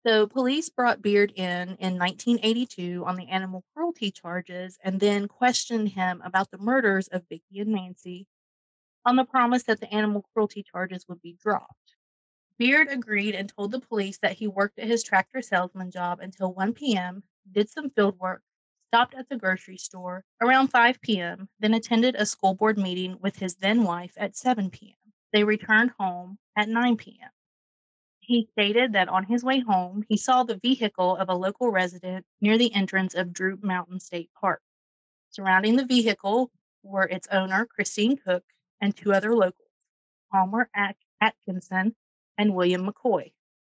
So, 0.06 0.26
police 0.26 0.70
brought 0.70 1.02
Beard 1.02 1.32
in 1.34 1.76
in 1.76 1.98
1982 1.98 3.04
on 3.04 3.16
the 3.16 3.28
animal 3.28 3.64
cruelty 3.74 4.10
charges 4.10 4.78
and 4.82 5.00
then 5.00 5.28
questioned 5.28 5.90
him 5.90 6.22
about 6.24 6.50
the 6.50 6.58
murders 6.58 7.08
of 7.08 7.24
Vicky 7.28 7.60
and 7.60 7.72
Nancy 7.72 8.26
on 9.04 9.16
the 9.16 9.24
promise 9.24 9.64
that 9.64 9.80
the 9.80 9.92
animal 9.92 10.24
cruelty 10.32 10.62
charges 10.62 11.06
would 11.08 11.20
be 11.20 11.36
dropped. 11.42 11.96
Beard 12.58 12.88
agreed 12.88 13.34
and 13.34 13.48
told 13.48 13.72
the 13.72 13.80
police 13.80 14.18
that 14.18 14.34
he 14.34 14.48
worked 14.48 14.78
at 14.78 14.88
his 14.88 15.02
tractor 15.02 15.42
salesman 15.42 15.90
job 15.90 16.20
until 16.20 16.52
1 16.52 16.74
p.m., 16.74 17.22
did 17.50 17.68
some 17.70 17.90
field 17.90 18.18
work, 18.18 18.42
stopped 18.88 19.14
at 19.14 19.28
the 19.28 19.36
grocery 19.36 19.76
store 19.76 20.24
around 20.40 20.68
5 20.68 21.00
p.m., 21.02 21.48
then 21.60 21.74
attended 21.74 22.14
a 22.14 22.26
school 22.26 22.54
board 22.54 22.78
meeting 22.78 23.18
with 23.20 23.36
his 23.36 23.54
then 23.56 23.84
wife 23.84 24.12
at 24.16 24.36
7 24.36 24.70
p.m. 24.70 25.12
They 25.32 25.44
returned 25.44 25.92
home 25.98 26.38
at 26.56 26.68
9 26.68 26.96
p.m. 26.96 27.28
He 28.20 28.48
stated 28.52 28.94
that 28.94 29.08
on 29.08 29.24
his 29.24 29.44
way 29.44 29.60
home, 29.60 30.04
he 30.08 30.16
saw 30.16 30.42
the 30.42 30.58
vehicle 30.62 31.16
of 31.16 31.28
a 31.28 31.34
local 31.34 31.70
resident 31.70 32.24
near 32.40 32.58
the 32.58 32.74
entrance 32.74 33.14
of 33.14 33.32
Droop 33.32 33.62
Mountain 33.62 34.00
State 34.00 34.30
Park. 34.38 34.60
Surrounding 35.30 35.76
the 35.76 35.86
vehicle 35.86 36.50
were 36.82 37.04
its 37.04 37.28
owner, 37.30 37.66
Christine 37.66 38.16
Cook, 38.16 38.44
and 38.80 38.96
two 38.96 39.12
other 39.12 39.34
locals, 39.34 39.68
Palmer 40.32 40.70
Atkinson 41.20 41.94
and 42.38 42.54
William 42.54 42.86
McCoy. 42.86 43.32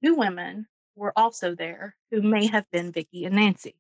Two 0.04 0.14
women 0.14 0.66
were 0.94 1.12
also 1.16 1.54
there 1.54 1.96
who 2.10 2.20
may 2.20 2.46
have 2.46 2.70
been 2.70 2.92
Vicki 2.92 3.24
and 3.24 3.36
Nancy. 3.36 3.76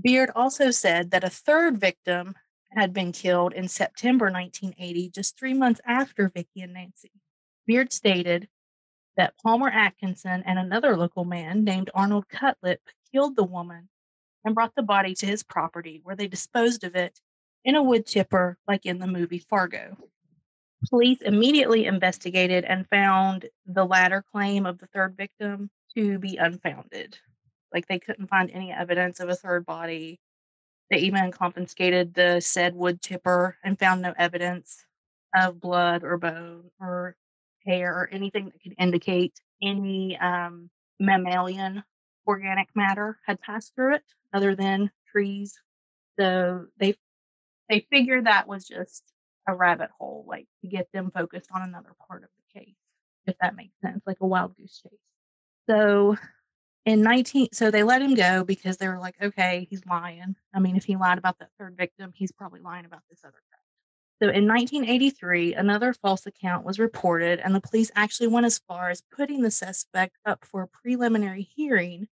Beard 0.00 0.30
also 0.34 0.70
said 0.70 1.10
that 1.10 1.24
a 1.24 1.30
third 1.30 1.78
victim 1.78 2.34
had 2.72 2.92
been 2.92 3.12
killed 3.12 3.52
in 3.52 3.68
September 3.68 4.26
1980, 4.26 5.10
just 5.10 5.38
three 5.38 5.54
months 5.54 5.80
after 5.86 6.28
Vicki 6.28 6.62
and 6.62 6.72
Nancy. 6.72 7.12
Beard 7.66 7.92
stated 7.92 8.48
that 9.16 9.34
Palmer 9.42 9.68
Atkinson 9.68 10.42
and 10.44 10.58
another 10.58 10.96
local 10.96 11.24
man 11.24 11.62
named 11.64 11.90
Arnold 11.94 12.28
Cutlip 12.28 12.80
killed 13.12 13.36
the 13.36 13.44
woman 13.44 13.88
and 14.44 14.54
brought 14.54 14.74
the 14.74 14.82
body 14.82 15.14
to 15.14 15.26
his 15.26 15.42
property 15.42 16.00
where 16.02 16.16
they 16.16 16.26
disposed 16.26 16.84
of 16.84 16.96
it 16.96 17.20
in 17.64 17.76
a 17.76 17.82
wood 17.82 18.06
chipper 18.06 18.58
like 18.66 18.84
in 18.84 18.98
the 18.98 19.06
movie 19.06 19.38
Fargo. 19.38 19.96
Police 20.90 21.22
immediately 21.22 21.86
investigated 21.86 22.64
and 22.64 22.88
found 22.88 23.46
the 23.64 23.86
latter 23.86 24.22
claim 24.32 24.66
of 24.66 24.78
the 24.78 24.86
third 24.88 25.16
victim 25.16 25.70
to 25.96 26.18
be 26.18 26.36
unfounded. 26.36 27.16
Like 27.74 27.88
they 27.88 27.98
couldn't 27.98 28.28
find 28.28 28.50
any 28.50 28.72
evidence 28.72 29.20
of 29.20 29.28
a 29.28 29.34
third 29.34 29.66
body 29.66 30.20
they 30.90 30.98
even 30.98 31.32
confiscated 31.32 32.14
the 32.14 32.40
said 32.40 32.74
wood 32.74 33.00
chipper 33.00 33.56
and 33.64 33.78
found 33.78 34.02
no 34.02 34.14
evidence 34.18 34.84
of 35.34 35.60
blood 35.60 36.04
or 36.04 36.18
bone 36.18 36.70
or 36.80 37.16
hair 37.66 37.92
or 37.94 38.08
anything 38.12 38.46
that 38.46 38.62
could 38.62 38.74
indicate 38.78 39.32
any 39.62 40.18
um, 40.18 40.70
mammalian 41.00 41.82
organic 42.26 42.68
matter 42.74 43.18
had 43.26 43.40
passed 43.40 43.74
through 43.74 43.96
it 43.96 44.02
other 44.32 44.54
than 44.54 44.90
trees. 45.10 45.58
So 46.18 46.66
they 46.78 46.94
they 47.68 47.86
figured 47.90 48.26
that 48.26 48.46
was 48.46 48.66
just 48.66 49.02
a 49.48 49.54
rabbit 49.54 49.90
hole, 49.98 50.24
like 50.28 50.46
to 50.60 50.68
get 50.68 50.88
them 50.92 51.10
focused 51.10 51.50
on 51.52 51.62
another 51.62 51.94
part 52.08 52.24
of 52.24 52.30
the 52.36 52.60
case, 52.60 52.76
if 53.26 53.36
that 53.40 53.56
makes 53.56 53.74
sense, 53.82 54.02
like 54.06 54.18
a 54.20 54.26
wild 54.26 54.56
goose 54.56 54.80
chase. 54.82 55.00
So 55.68 56.16
in 56.86 57.02
19 57.02 57.48
so 57.52 57.70
they 57.70 57.82
let 57.82 58.02
him 58.02 58.14
go 58.14 58.44
because 58.44 58.76
they 58.76 58.88
were 58.88 58.98
like 58.98 59.16
okay 59.22 59.66
he's 59.70 59.84
lying. 59.86 60.36
I 60.54 60.60
mean 60.60 60.76
if 60.76 60.84
he 60.84 60.96
lied 60.96 61.18
about 61.18 61.38
that 61.38 61.50
third 61.58 61.76
victim 61.76 62.12
he's 62.14 62.32
probably 62.32 62.60
lying 62.60 62.84
about 62.84 63.02
this 63.08 63.20
other 63.24 63.40
guy. 63.50 63.58
So 64.22 64.30
in 64.30 64.46
1983 64.46 65.54
another 65.54 65.92
false 65.92 66.26
account 66.26 66.64
was 66.64 66.78
reported 66.78 67.40
and 67.40 67.54
the 67.54 67.60
police 67.60 67.90
actually 67.94 68.28
went 68.28 68.46
as 68.46 68.60
far 68.68 68.90
as 68.90 69.02
putting 69.14 69.42
the 69.42 69.50
suspect 69.50 70.16
up 70.26 70.44
for 70.44 70.62
a 70.62 70.68
preliminary 70.68 71.42
hearing 71.42 72.08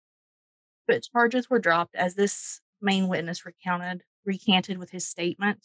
but 0.89 1.05
charges 1.13 1.49
were 1.49 1.59
dropped 1.59 1.95
as 1.95 2.15
this 2.15 2.61
main 2.81 3.09
witness 3.09 3.45
recounted 3.45 4.03
recanted 4.25 4.79
with 4.79 4.91
his 4.91 5.07
statement. 5.07 5.59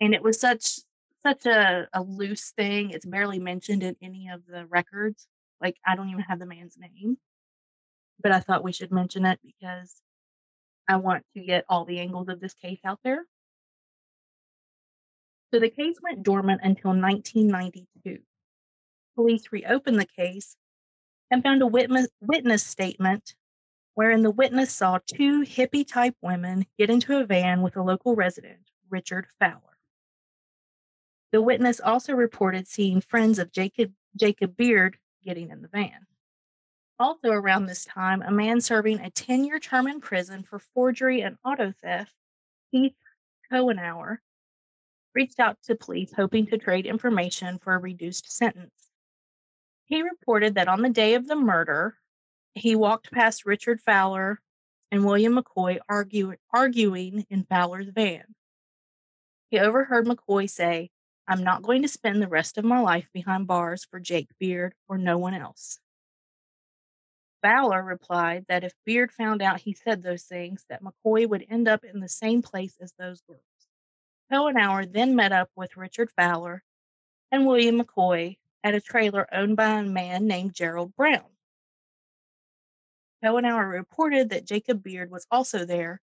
And 0.00 0.14
it 0.14 0.22
was 0.22 0.40
such 0.40 0.80
such 1.24 1.46
a, 1.46 1.86
a 1.92 2.02
loose 2.02 2.50
thing 2.50 2.90
it's 2.90 3.06
barely 3.06 3.38
mentioned 3.38 3.84
in 3.84 3.94
any 4.02 4.28
of 4.28 4.44
the 4.46 4.66
records. 4.66 5.28
Like 5.60 5.76
i 5.86 5.94
don't 5.94 6.08
even 6.08 6.22
have 6.22 6.40
the 6.40 6.46
man's 6.46 6.76
name 6.76 7.16
but 8.22 8.32
I 8.32 8.40
thought 8.40 8.64
we 8.64 8.72
should 8.72 8.92
mention 8.92 9.26
it 9.26 9.40
because 9.42 10.00
I 10.88 10.96
want 10.96 11.24
to 11.34 11.42
get 11.42 11.64
all 11.68 11.84
the 11.84 12.00
angles 12.00 12.28
of 12.28 12.40
this 12.40 12.54
case 12.54 12.80
out 12.84 13.00
there. 13.04 13.24
So 15.52 15.60
the 15.60 15.68
case 15.68 15.96
went 16.02 16.22
dormant 16.22 16.60
until 16.62 16.90
1992. 16.90 18.18
Police 19.14 19.52
reopened 19.52 20.00
the 20.00 20.06
case 20.06 20.56
and 21.30 21.42
found 21.42 21.62
a 21.62 21.66
witness, 21.66 22.08
witness 22.20 22.64
statement 22.64 23.34
wherein 23.94 24.22
the 24.22 24.30
witness 24.30 24.72
saw 24.72 24.98
two 25.06 25.42
hippie 25.42 25.86
type 25.86 26.16
women 26.22 26.66
get 26.78 26.90
into 26.90 27.18
a 27.18 27.24
van 27.24 27.62
with 27.62 27.76
a 27.76 27.82
local 27.82 28.14
resident, 28.14 28.70
Richard 28.88 29.26
Fowler. 29.38 29.60
The 31.30 31.42
witness 31.42 31.80
also 31.80 32.12
reported 32.14 32.68
seeing 32.68 33.00
friends 33.00 33.38
of 33.38 33.52
Jacob, 33.52 33.92
Jacob 34.16 34.56
Beard 34.56 34.98
getting 35.24 35.50
in 35.50 35.62
the 35.62 35.68
van. 35.68 36.06
Also, 36.98 37.30
around 37.30 37.66
this 37.66 37.84
time, 37.84 38.22
a 38.22 38.30
man 38.30 38.60
serving 38.60 39.00
a 39.00 39.10
10 39.10 39.44
year 39.44 39.58
term 39.58 39.86
in 39.86 40.00
prison 40.00 40.42
for 40.42 40.58
forgery 40.58 41.20
and 41.20 41.36
auto 41.44 41.72
theft, 41.82 42.12
Keith 42.70 42.94
Cohenauer, 43.50 44.18
reached 45.14 45.40
out 45.40 45.58
to 45.64 45.74
police 45.74 46.12
hoping 46.14 46.46
to 46.46 46.58
trade 46.58 46.86
information 46.86 47.58
for 47.58 47.74
a 47.74 47.78
reduced 47.78 48.30
sentence. 48.30 48.90
He 49.86 50.02
reported 50.02 50.54
that 50.54 50.68
on 50.68 50.82
the 50.82 50.90
day 50.90 51.14
of 51.14 51.26
the 51.26 51.36
murder, 51.36 51.96
he 52.54 52.76
walked 52.76 53.12
past 53.12 53.46
Richard 53.46 53.80
Fowler 53.80 54.40
and 54.90 55.04
William 55.04 55.36
McCoy 55.36 55.78
argue, 55.88 56.34
arguing 56.52 57.26
in 57.30 57.44
Fowler's 57.44 57.88
van. 57.88 58.24
He 59.50 59.58
overheard 59.58 60.06
McCoy 60.06 60.48
say, 60.48 60.90
I'm 61.26 61.44
not 61.44 61.62
going 61.62 61.82
to 61.82 61.88
spend 61.88 62.20
the 62.20 62.28
rest 62.28 62.58
of 62.58 62.64
my 62.64 62.80
life 62.80 63.08
behind 63.12 63.46
bars 63.46 63.84
for 63.84 64.00
Jake 64.00 64.28
Beard 64.38 64.74
or 64.88 64.98
no 64.98 65.18
one 65.18 65.34
else. 65.34 65.78
Fowler 67.42 67.82
replied 67.82 68.46
that 68.48 68.64
if 68.64 68.72
Beard 68.86 69.10
found 69.12 69.42
out 69.42 69.60
he 69.60 69.74
said 69.74 70.02
those 70.02 70.22
things, 70.22 70.64
that 70.68 70.82
McCoy 70.82 71.28
would 71.28 71.44
end 71.50 71.68
up 71.68 71.84
in 71.84 72.00
the 72.00 72.08
same 72.08 72.40
place 72.40 72.76
as 72.80 72.92
those 72.98 73.20
girls. 73.22 73.42
Cohenauer 74.32 74.90
then 74.90 75.16
met 75.16 75.32
up 75.32 75.50
with 75.56 75.76
Richard 75.76 76.10
Fowler 76.16 76.62
and 77.30 77.46
William 77.46 77.80
McCoy 77.80 78.38
at 78.64 78.74
a 78.74 78.80
trailer 78.80 79.26
owned 79.34 79.56
by 79.56 79.80
a 79.80 79.82
man 79.82 80.26
named 80.26 80.54
Gerald 80.54 80.94
Brown. 80.94 81.24
Cohenauer 83.24 83.68
reported 83.68 84.30
that 84.30 84.46
Jacob 84.46 84.82
Beard 84.82 85.10
was 85.10 85.26
also 85.30 85.64
there 85.64 86.00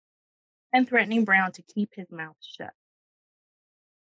and 0.74 0.88
threatening 0.88 1.25
Brown 1.25 1.51
to 1.54 1.62
keep 1.62 1.94
his 1.94 2.12
mouth 2.12 2.38
shut. 2.42 2.74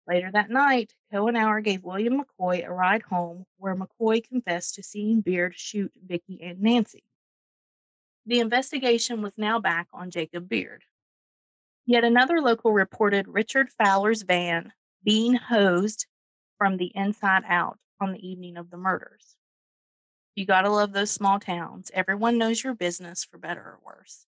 Later 0.07 0.31
that 0.33 0.49
night, 0.49 0.93
Cohenauer 1.13 1.63
gave 1.63 1.83
William 1.83 2.21
McCoy 2.21 2.65
a 2.65 2.71
ride 2.71 3.03
home 3.03 3.45
where 3.57 3.75
McCoy 3.75 4.23
confessed 4.23 4.75
to 4.75 4.83
seeing 4.83 5.21
Beard 5.21 5.53
shoot 5.55 5.91
Vicky 6.05 6.41
and 6.41 6.61
Nancy. 6.61 7.03
The 8.25 8.39
investigation 8.39 9.21
was 9.21 9.33
now 9.37 9.59
back 9.59 9.87
on 9.93 10.11
Jacob 10.11 10.47
Beard. 10.47 10.83
Yet 11.85 12.03
another 12.03 12.39
local 12.39 12.71
reported 12.71 13.27
Richard 13.27 13.69
Fowler's 13.69 14.21
van 14.21 14.71
being 15.03 15.33
hosed 15.33 16.05
from 16.57 16.77
the 16.77 16.91
inside 16.93 17.43
out 17.47 17.79
on 17.99 18.13
the 18.13 18.27
evening 18.27 18.57
of 18.57 18.69
the 18.69 18.77
murders. 18.77 19.35
You 20.35 20.45
got 20.45 20.61
to 20.61 20.69
love 20.69 20.93
those 20.93 21.11
small 21.11 21.39
towns. 21.39 21.91
Everyone 21.93 22.37
knows 22.37 22.63
your 22.63 22.75
business 22.75 23.25
for 23.25 23.37
better 23.37 23.61
or 23.61 23.79
worse. 23.83 24.25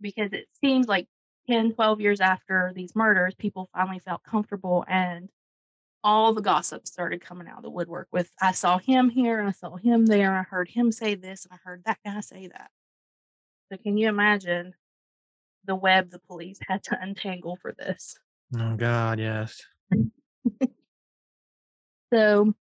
Because 0.00 0.32
it 0.32 0.48
seems 0.60 0.86
like 0.88 1.06
10, 1.48 1.74
12 1.74 2.00
years 2.00 2.20
after 2.20 2.72
these 2.74 2.96
murders, 2.96 3.34
people 3.34 3.68
finally 3.74 3.98
felt 3.98 4.22
comfortable 4.22 4.84
and 4.88 5.28
all 6.04 6.32
the 6.32 6.42
gossip 6.42 6.86
started 6.86 7.20
coming 7.20 7.48
out 7.48 7.58
of 7.58 7.62
the 7.62 7.70
woodwork 7.70 8.08
with 8.12 8.30
I 8.40 8.52
saw 8.52 8.78
him 8.78 9.10
here 9.10 9.42
I 9.42 9.50
saw 9.50 9.76
him 9.76 10.06
there. 10.06 10.34
I 10.34 10.42
heard 10.42 10.68
him 10.68 10.92
say 10.92 11.16
this 11.16 11.44
and 11.44 11.52
I 11.52 11.58
heard 11.68 11.82
that 11.84 11.98
guy 12.04 12.20
say 12.20 12.46
that. 12.48 12.70
So 13.70 13.76
can 13.78 13.96
you 13.96 14.08
imagine 14.08 14.74
the 15.64 15.74
web 15.74 16.10
the 16.10 16.18
police 16.20 16.58
had 16.68 16.82
to 16.84 16.98
untangle 17.00 17.58
for 17.60 17.72
this? 17.72 18.16
Oh 18.58 18.76
God, 18.76 19.18
yes. 19.18 19.60
so 22.12 22.54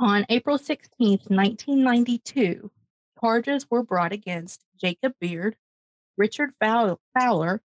on 0.00 0.26
April 0.28 0.58
16th, 0.58 1.30
1992, 1.30 2.70
charges 3.20 3.70
were 3.70 3.82
brought 3.82 4.12
against 4.12 4.64
Jacob 4.80 5.12
Beard, 5.20 5.56
Richard 6.16 6.50
Fowler, 6.60 7.62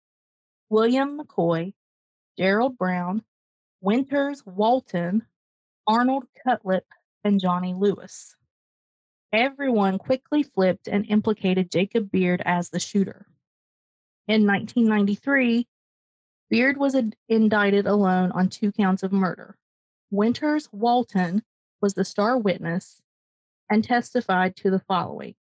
William 0.69 1.19
McCoy, 1.19 1.73
Gerald 2.37 2.77
Brown, 2.77 3.23
Winters 3.81 4.43
Walton, 4.45 5.23
Arnold 5.87 6.25
Cutlip, 6.43 6.85
and 7.23 7.39
Johnny 7.39 7.73
Lewis. 7.73 8.35
Everyone 9.33 9.97
quickly 9.97 10.43
flipped 10.43 10.87
and 10.87 11.07
implicated 11.07 11.71
Jacob 11.71 12.11
Beard 12.11 12.43
as 12.45 12.69
the 12.69 12.79
shooter. 12.79 13.25
In 14.27 14.45
1993, 14.45 15.67
Beard 16.51 16.77
was 16.77 16.95
indicted 17.27 17.87
alone 17.87 18.31
on 18.31 18.47
two 18.47 18.71
counts 18.71 19.01
of 19.01 19.11
murder. 19.11 19.57
Winters 20.11 20.69
Walton 20.71 21.41
was 21.81 21.95
the 21.95 22.05
star 22.05 22.37
witness 22.37 23.01
and 23.71 23.83
testified 23.83 24.55
to 24.57 24.69
the 24.69 24.77
following. 24.77 25.33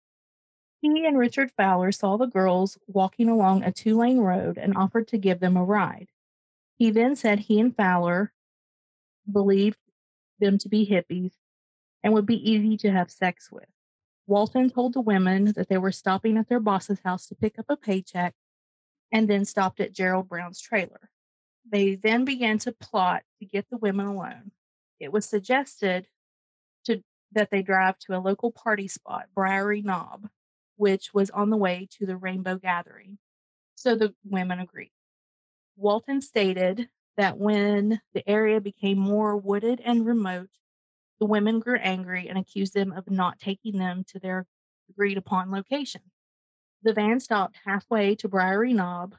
He 0.81 1.05
and 1.07 1.18
Richard 1.18 1.52
Fowler 1.55 1.92
saw 1.92 2.16
the 2.16 2.24
girls 2.24 2.78
walking 2.87 3.28
along 3.28 3.62
a 3.62 3.72
two 3.72 3.98
lane 3.98 4.20
road 4.20 4.57
and 4.57 4.74
offered 4.74 5.07
to 5.09 5.18
give 5.18 5.38
them 5.38 5.59
a 5.59 5.62
ride. 5.62 6.09
He 6.78 6.90
then 6.90 7.14
said 7.14 7.40
he 7.40 7.61
and 7.61 7.76
Fowler 7.76 8.33
believed 9.31 9.76
them 10.40 10.57
to 10.57 10.70
be 10.70 10.87
hippies 10.87 11.33
and 12.02 12.14
would 12.14 12.26
be 12.26 12.50
easy 12.50 12.78
to 12.78 12.90
have 12.90 13.11
sex 13.11 13.52
with. 13.52 13.68
Walton 14.26 14.70
told 14.70 14.94
the 14.94 15.00
women 15.00 15.52
that 15.56 15.68
they 15.68 15.78
were 15.78 15.92
stopping 15.92 16.37
at 16.37 16.48
their 16.48 16.61
boss's 16.61 17.00
house 17.00 17.26
to 17.26 17.35
pick 17.35 17.58
up 17.58 17.66
a 17.68 17.76
paycheck 17.76 18.35
and 19.11 19.28
then 19.28 19.44
stopped 19.44 19.80
at 19.80 19.92
Gerald 19.92 20.28
Brown's 20.28 20.61
trailer. 20.61 21.11
They 21.70 21.96
then 21.96 22.24
began 22.24 22.58
to 22.61 22.72
plot 22.72 23.22
to 23.38 23.46
get 23.46 23.68
the 23.70 23.76
women 23.76 24.06
alone. 24.06 24.52
It 25.00 25.12
was 25.12 25.26
suggested 25.26 26.06
to, 26.87 27.02
that 27.32 27.50
they 27.50 27.62
drive 27.62 27.98
to 28.00 28.16
a 28.16 28.20
local 28.20 28.52
party 28.52 28.88
spot, 28.88 29.26
Briary 29.35 29.82
Knob, 29.82 30.28
which 30.76 31.12
was 31.12 31.30
on 31.30 31.50
the 31.50 31.56
way 31.56 31.88
to 31.98 32.06
the 32.06 32.16
Rainbow 32.16 32.56
Gathering. 32.56 33.18
So 33.74 33.94
the 33.94 34.14
women 34.24 34.61
agreed. 34.61 34.92
Walton 35.76 36.20
stated 36.20 36.88
that 37.16 37.38
when 37.38 38.00
the 38.14 38.28
area 38.28 38.61
became 38.61 38.98
more 38.98 39.37
wooded 39.37 39.80
and 39.85 40.06
remote, 40.06 40.50
the 41.22 41.26
women 41.26 41.61
grew 41.61 41.76
angry 41.76 42.26
and 42.28 42.37
accused 42.37 42.74
them 42.74 42.90
of 42.90 43.08
not 43.08 43.38
taking 43.38 43.78
them 43.78 44.02
to 44.08 44.18
their 44.18 44.44
agreed 44.90 45.16
upon 45.16 45.52
location. 45.52 46.00
The 46.82 46.94
van 46.94 47.20
stopped 47.20 47.61
halfway 47.64 48.16
to 48.16 48.28
Briary 48.28 48.72
Knob, 48.72 49.14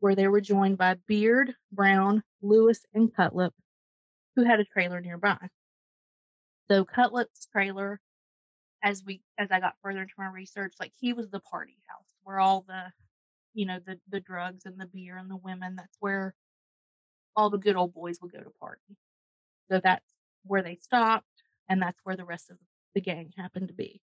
where 0.00 0.14
they 0.14 0.28
were 0.28 0.40
joined 0.40 0.78
by 0.78 0.94
Beard, 1.06 1.52
Brown, 1.70 2.22
Lewis, 2.40 2.86
and 2.94 3.14
Cutlip, 3.14 3.52
who 4.34 4.44
had 4.44 4.60
a 4.60 4.64
trailer 4.64 5.02
nearby. 5.02 5.36
So 6.70 6.86
Cutlip's 6.86 7.46
trailer, 7.52 8.00
as 8.82 9.04
we 9.04 9.20
as 9.36 9.50
I 9.50 9.60
got 9.60 9.74
further 9.82 10.00
into 10.00 10.14
my 10.16 10.28
research, 10.28 10.72
like 10.80 10.92
he 10.98 11.12
was 11.12 11.28
the 11.28 11.40
party 11.40 11.76
house 11.86 12.14
where 12.22 12.40
all 12.40 12.64
the, 12.66 12.84
you 13.52 13.66
know, 13.66 13.78
the 13.86 14.00
the 14.08 14.20
drugs 14.20 14.64
and 14.64 14.80
the 14.80 14.86
beer 14.86 15.18
and 15.18 15.30
the 15.30 15.36
women. 15.36 15.76
That's 15.76 15.98
where 16.00 16.34
all 17.36 17.50
the 17.50 17.58
good 17.58 17.76
old 17.76 17.92
boys 17.92 18.20
would 18.22 18.32
go 18.32 18.38
to 18.38 18.52
party. 18.58 18.96
So 19.70 19.82
that's 19.84 20.11
where 20.44 20.62
they 20.62 20.76
stopped, 20.76 21.42
and 21.68 21.80
that's 21.80 22.00
where 22.04 22.16
the 22.16 22.24
rest 22.24 22.50
of 22.50 22.58
the 22.94 23.00
gang 23.00 23.32
happened 23.36 23.68
to 23.68 23.74
be. 23.74 24.00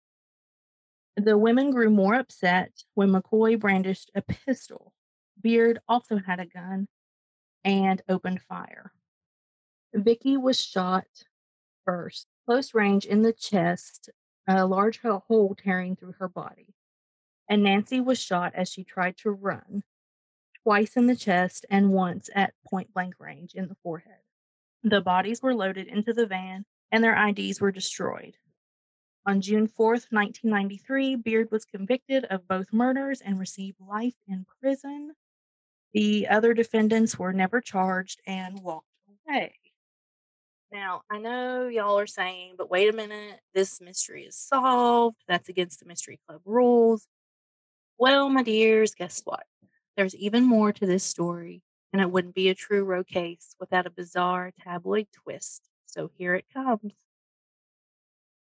The 1.15 1.37
women 1.37 1.71
grew 1.71 1.89
more 1.89 2.15
upset 2.15 2.71
when 2.93 3.11
McCoy 3.11 3.59
brandished 3.59 4.11
a 4.15 4.21
pistol. 4.21 4.93
Beard 5.41 5.79
also 5.87 6.17
had 6.17 6.39
a 6.39 6.45
gun 6.45 6.87
and 7.63 8.01
opened 8.07 8.41
fire. 8.41 8.91
Vicky 9.93 10.37
was 10.37 10.61
shot 10.61 11.07
first, 11.83 12.27
close 12.45 12.73
range 12.73 13.05
in 13.05 13.21
the 13.23 13.33
chest, 13.33 14.09
a 14.47 14.65
large 14.65 15.01
hole 15.01 15.55
tearing 15.61 15.95
through 15.95 16.13
her 16.19 16.29
body. 16.29 16.75
And 17.49 17.63
Nancy 17.63 17.99
was 17.99 18.21
shot 18.21 18.53
as 18.55 18.69
she 18.69 18.83
tried 18.83 19.17
to 19.17 19.31
run, 19.31 19.83
twice 20.63 20.95
in 20.95 21.07
the 21.07 21.15
chest 21.15 21.65
and 21.69 21.91
once 21.91 22.29
at 22.35 22.53
point 22.65 22.93
blank 22.93 23.15
range 23.19 23.55
in 23.55 23.67
the 23.67 23.77
forehead. 23.81 24.21
The 24.83 25.01
bodies 25.01 25.41
were 25.41 25.53
loaded 25.53 25.87
into 25.87 26.13
the 26.13 26.25
van 26.25 26.65
and 26.91 27.03
their 27.03 27.15
IDs 27.27 27.59
were 27.59 27.71
destroyed. 27.71 28.37
On 29.25 29.41
June 29.41 29.67
4th, 29.67 30.07
1993, 30.11 31.17
Beard 31.17 31.49
was 31.51 31.65
convicted 31.65 32.25
of 32.25 32.47
both 32.47 32.73
murders 32.73 33.21
and 33.21 33.39
received 33.39 33.77
life 33.79 34.15
in 34.27 34.45
prison. 34.61 35.11
The 35.93 36.27
other 36.29 36.53
defendants 36.53 37.19
were 37.19 37.33
never 37.33 37.61
charged 37.61 38.21
and 38.25 38.59
walked 38.59 38.87
away. 39.27 39.55
Now, 40.71 41.01
I 41.09 41.17
know 41.17 41.67
y'all 41.67 41.99
are 41.99 42.07
saying, 42.07 42.55
but 42.57 42.69
wait 42.69 42.93
a 42.93 42.95
minute, 42.95 43.39
this 43.53 43.81
mystery 43.81 44.23
is 44.23 44.37
solved. 44.37 45.17
That's 45.27 45.49
against 45.49 45.79
the 45.79 45.87
Mystery 45.87 46.19
Club 46.27 46.41
rules. 46.45 47.07
Well, 47.97 48.29
my 48.29 48.43
dears, 48.43 48.93
guess 48.93 49.21
what? 49.25 49.43
There's 49.97 50.15
even 50.15 50.45
more 50.45 50.71
to 50.71 50.85
this 50.85 51.03
story, 51.03 51.61
and 51.91 52.01
it 52.01 52.11
wouldn't 52.11 52.35
be 52.35 52.49
a 52.49 52.55
true 52.55 52.83
Roe 52.83 53.03
case 53.03 53.55
without 53.59 53.85
a 53.85 53.91
bizarre 53.91 54.51
tabloid 54.63 55.07
twist. 55.11 55.63
So 55.85 56.11
here 56.17 56.35
it 56.35 56.45
comes. 56.53 56.93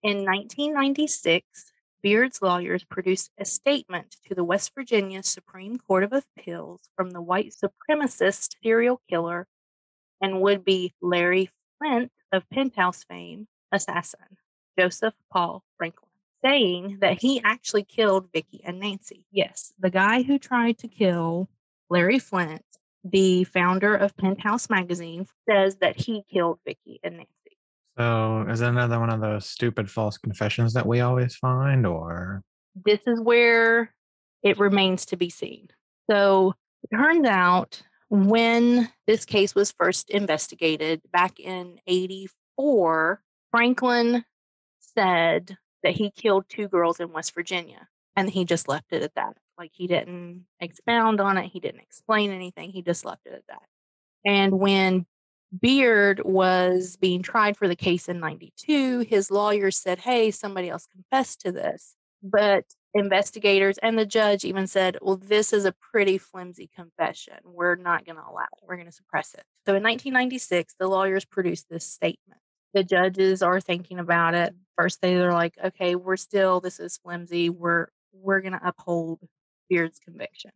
In 0.02 0.24
1996, 0.24 1.72
Beard's 2.02 2.40
lawyers 2.40 2.84
produced 2.84 3.32
a 3.38 3.44
statement 3.44 4.16
to 4.26 4.34
the 4.34 4.44
West 4.44 4.72
Virginia 4.74 5.22
Supreme 5.22 5.78
Court 5.78 6.04
of 6.04 6.12
Appeals 6.12 6.88
from 6.96 7.10
the 7.10 7.20
white 7.20 7.52
supremacist 7.52 8.54
serial 8.62 9.00
killer 9.08 9.46
and 10.20 10.40
would 10.40 10.64
be 10.64 10.94
Larry 11.00 11.50
Flynt 11.78 12.10
of 12.32 12.48
Penthouse 12.50 13.04
fame 13.04 13.48
assassin, 13.72 14.36
Joseph 14.78 15.14
Paul 15.32 15.64
Franklin, 15.76 16.10
saying 16.44 16.98
that 17.00 17.20
he 17.20 17.40
actually 17.42 17.84
killed 17.84 18.30
Vicky 18.32 18.60
and 18.64 18.78
Nancy. 18.78 19.26
Yes, 19.32 19.72
the 19.78 19.90
guy 19.90 20.22
who 20.22 20.38
tried 20.38 20.78
to 20.78 20.88
kill 20.88 21.48
Larry 21.90 22.18
Flynt, 22.18 22.62
the 23.10 23.44
founder 23.44 23.94
of 23.94 24.16
Penthouse 24.16 24.70
magazine, 24.70 25.26
says 25.48 25.76
that 25.76 26.00
he 26.00 26.22
killed 26.30 26.58
Vicky 26.64 27.00
and 27.02 27.16
Nancy. 27.16 27.28
So 27.98 28.46
is 28.48 28.60
it 28.60 28.68
another 28.68 29.00
one 29.00 29.10
of 29.10 29.20
those 29.20 29.46
stupid 29.46 29.90
false 29.90 30.18
confessions 30.18 30.72
that 30.74 30.86
we 30.86 31.00
always 31.00 31.34
find, 31.36 31.86
or 31.86 32.42
This 32.74 33.00
is 33.06 33.20
where 33.20 33.92
it 34.42 34.58
remains 34.58 35.06
to 35.06 35.16
be 35.16 35.30
seen. 35.30 35.68
So 36.08 36.54
it 36.84 36.96
turns 36.96 37.26
out 37.26 37.82
when 38.08 38.88
this 39.06 39.24
case 39.24 39.54
was 39.54 39.72
first 39.72 40.10
investigated 40.10 41.02
back 41.12 41.40
in 41.40 41.78
84, 41.86 43.20
Franklin 43.50 44.24
said 44.78 45.56
that 45.82 45.94
he 45.94 46.10
killed 46.10 46.44
two 46.48 46.68
girls 46.68 47.00
in 47.00 47.12
West 47.12 47.34
Virginia 47.34 47.88
and 48.16 48.30
he 48.30 48.44
just 48.44 48.68
left 48.68 48.92
it 48.92 49.02
at 49.02 49.14
that. 49.14 49.36
Like 49.58 49.72
he 49.74 49.86
didn't 49.86 50.34
mm. 50.34 50.40
expound 50.60 51.20
on 51.20 51.36
it, 51.36 51.50
he 51.52 51.60
didn't 51.60 51.80
explain 51.80 52.30
anything, 52.30 52.70
he 52.70 52.82
just 52.82 53.04
left 53.04 53.26
it 53.26 53.34
at 53.34 53.46
that. 53.48 53.62
And 54.24 54.58
when 54.58 55.06
Beard 55.58 56.20
was 56.24 56.96
being 56.96 57.22
tried 57.22 57.56
for 57.56 57.68
the 57.68 57.76
case 57.76 58.08
in 58.08 58.20
92, 58.20 59.00
his 59.00 59.30
lawyers 59.30 59.76
said, 59.76 59.98
Hey, 59.98 60.30
somebody 60.30 60.68
else 60.68 60.86
confessed 60.86 61.40
to 61.42 61.52
this. 61.52 61.94
But 62.22 62.64
investigators 62.94 63.78
and 63.78 63.98
the 63.98 64.04
judge 64.06 64.44
even 64.44 64.66
said, 64.66 64.98
Well, 65.00 65.16
this 65.16 65.52
is 65.52 65.64
a 65.64 65.72
pretty 65.72 66.18
flimsy 66.18 66.68
confession. 66.74 67.38
We're 67.44 67.76
not 67.76 68.04
going 68.04 68.16
to 68.16 68.22
allow 68.22 68.42
it. 68.42 68.64
We're 68.66 68.76
going 68.76 68.86
to 68.86 68.92
suppress 68.92 69.34
it. 69.34 69.44
So 69.66 69.74
in 69.74 69.82
1996, 69.82 70.74
the 70.78 70.88
lawyers 70.88 71.24
produced 71.24 71.66
this 71.70 71.86
statement. 71.86 72.40
The 72.74 72.84
judges 72.84 73.42
are 73.42 73.60
thinking 73.60 73.98
about 73.98 74.34
it. 74.34 74.54
First, 74.76 75.00
they're 75.00 75.32
like, 75.32 75.54
Okay, 75.64 75.94
we're 75.94 76.16
still, 76.16 76.60
this 76.60 76.78
is 76.78 76.98
flimsy. 76.98 77.48
We're, 77.48 77.86
we're 78.12 78.40
going 78.40 78.52
to 78.52 78.68
uphold 78.68 79.20
Beard's 79.68 79.98
conviction. 79.98 80.52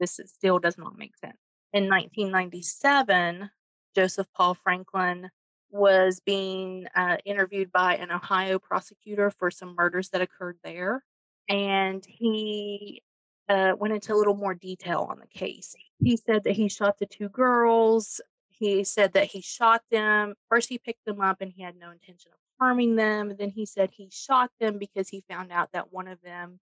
This 0.00 0.18
is, 0.18 0.30
still 0.32 0.58
does 0.58 0.78
not 0.78 0.96
make 0.96 1.16
sense. 1.16 1.38
In 1.72 1.84
1997, 1.88 3.50
Joseph 3.94 4.26
Paul 4.34 4.54
Franklin 4.54 5.28
was 5.70 6.20
being 6.24 6.86
uh, 6.94 7.16
interviewed 7.24 7.70
by 7.72 7.96
an 7.96 8.10
Ohio 8.10 8.58
prosecutor 8.58 9.30
for 9.30 9.50
some 9.50 9.74
murders 9.76 10.08
that 10.10 10.22
occurred 10.22 10.56
there. 10.64 11.04
And 11.48 12.04
he 12.06 13.02
uh, 13.48 13.72
went 13.78 13.94
into 13.94 14.14
a 14.14 14.16
little 14.16 14.36
more 14.36 14.54
detail 14.54 15.06
on 15.10 15.18
the 15.18 15.26
case. 15.26 15.74
He 16.02 16.16
said 16.16 16.44
that 16.44 16.52
he 16.52 16.68
shot 16.68 16.98
the 16.98 17.06
two 17.06 17.28
girls. 17.28 18.20
He 18.48 18.84
said 18.84 19.12
that 19.12 19.26
he 19.26 19.40
shot 19.40 19.82
them. 19.90 20.34
First, 20.48 20.68
he 20.68 20.78
picked 20.78 21.04
them 21.04 21.20
up 21.20 21.40
and 21.40 21.52
he 21.54 21.62
had 21.62 21.76
no 21.76 21.90
intention 21.90 22.30
of 22.32 22.38
harming 22.60 22.96
them. 22.96 23.34
Then 23.38 23.50
he 23.50 23.66
said 23.66 23.90
he 23.92 24.08
shot 24.10 24.50
them 24.60 24.78
because 24.78 25.08
he 25.08 25.24
found 25.28 25.52
out 25.52 25.72
that 25.72 25.92
one 25.92 26.08
of 26.08 26.20
them 26.22 26.60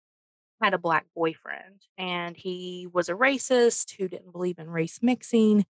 had 0.62 0.74
a 0.74 0.78
black 0.78 1.06
boyfriend 1.14 1.86
and 1.96 2.36
he 2.36 2.86
was 2.92 3.08
a 3.08 3.14
racist 3.14 3.96
who 3.96 4.08
didn't 4.08 4.32
believe 4.32 4.58
in 4.58 4.68
race 4.68 4.98
mixing. 5.02 5.64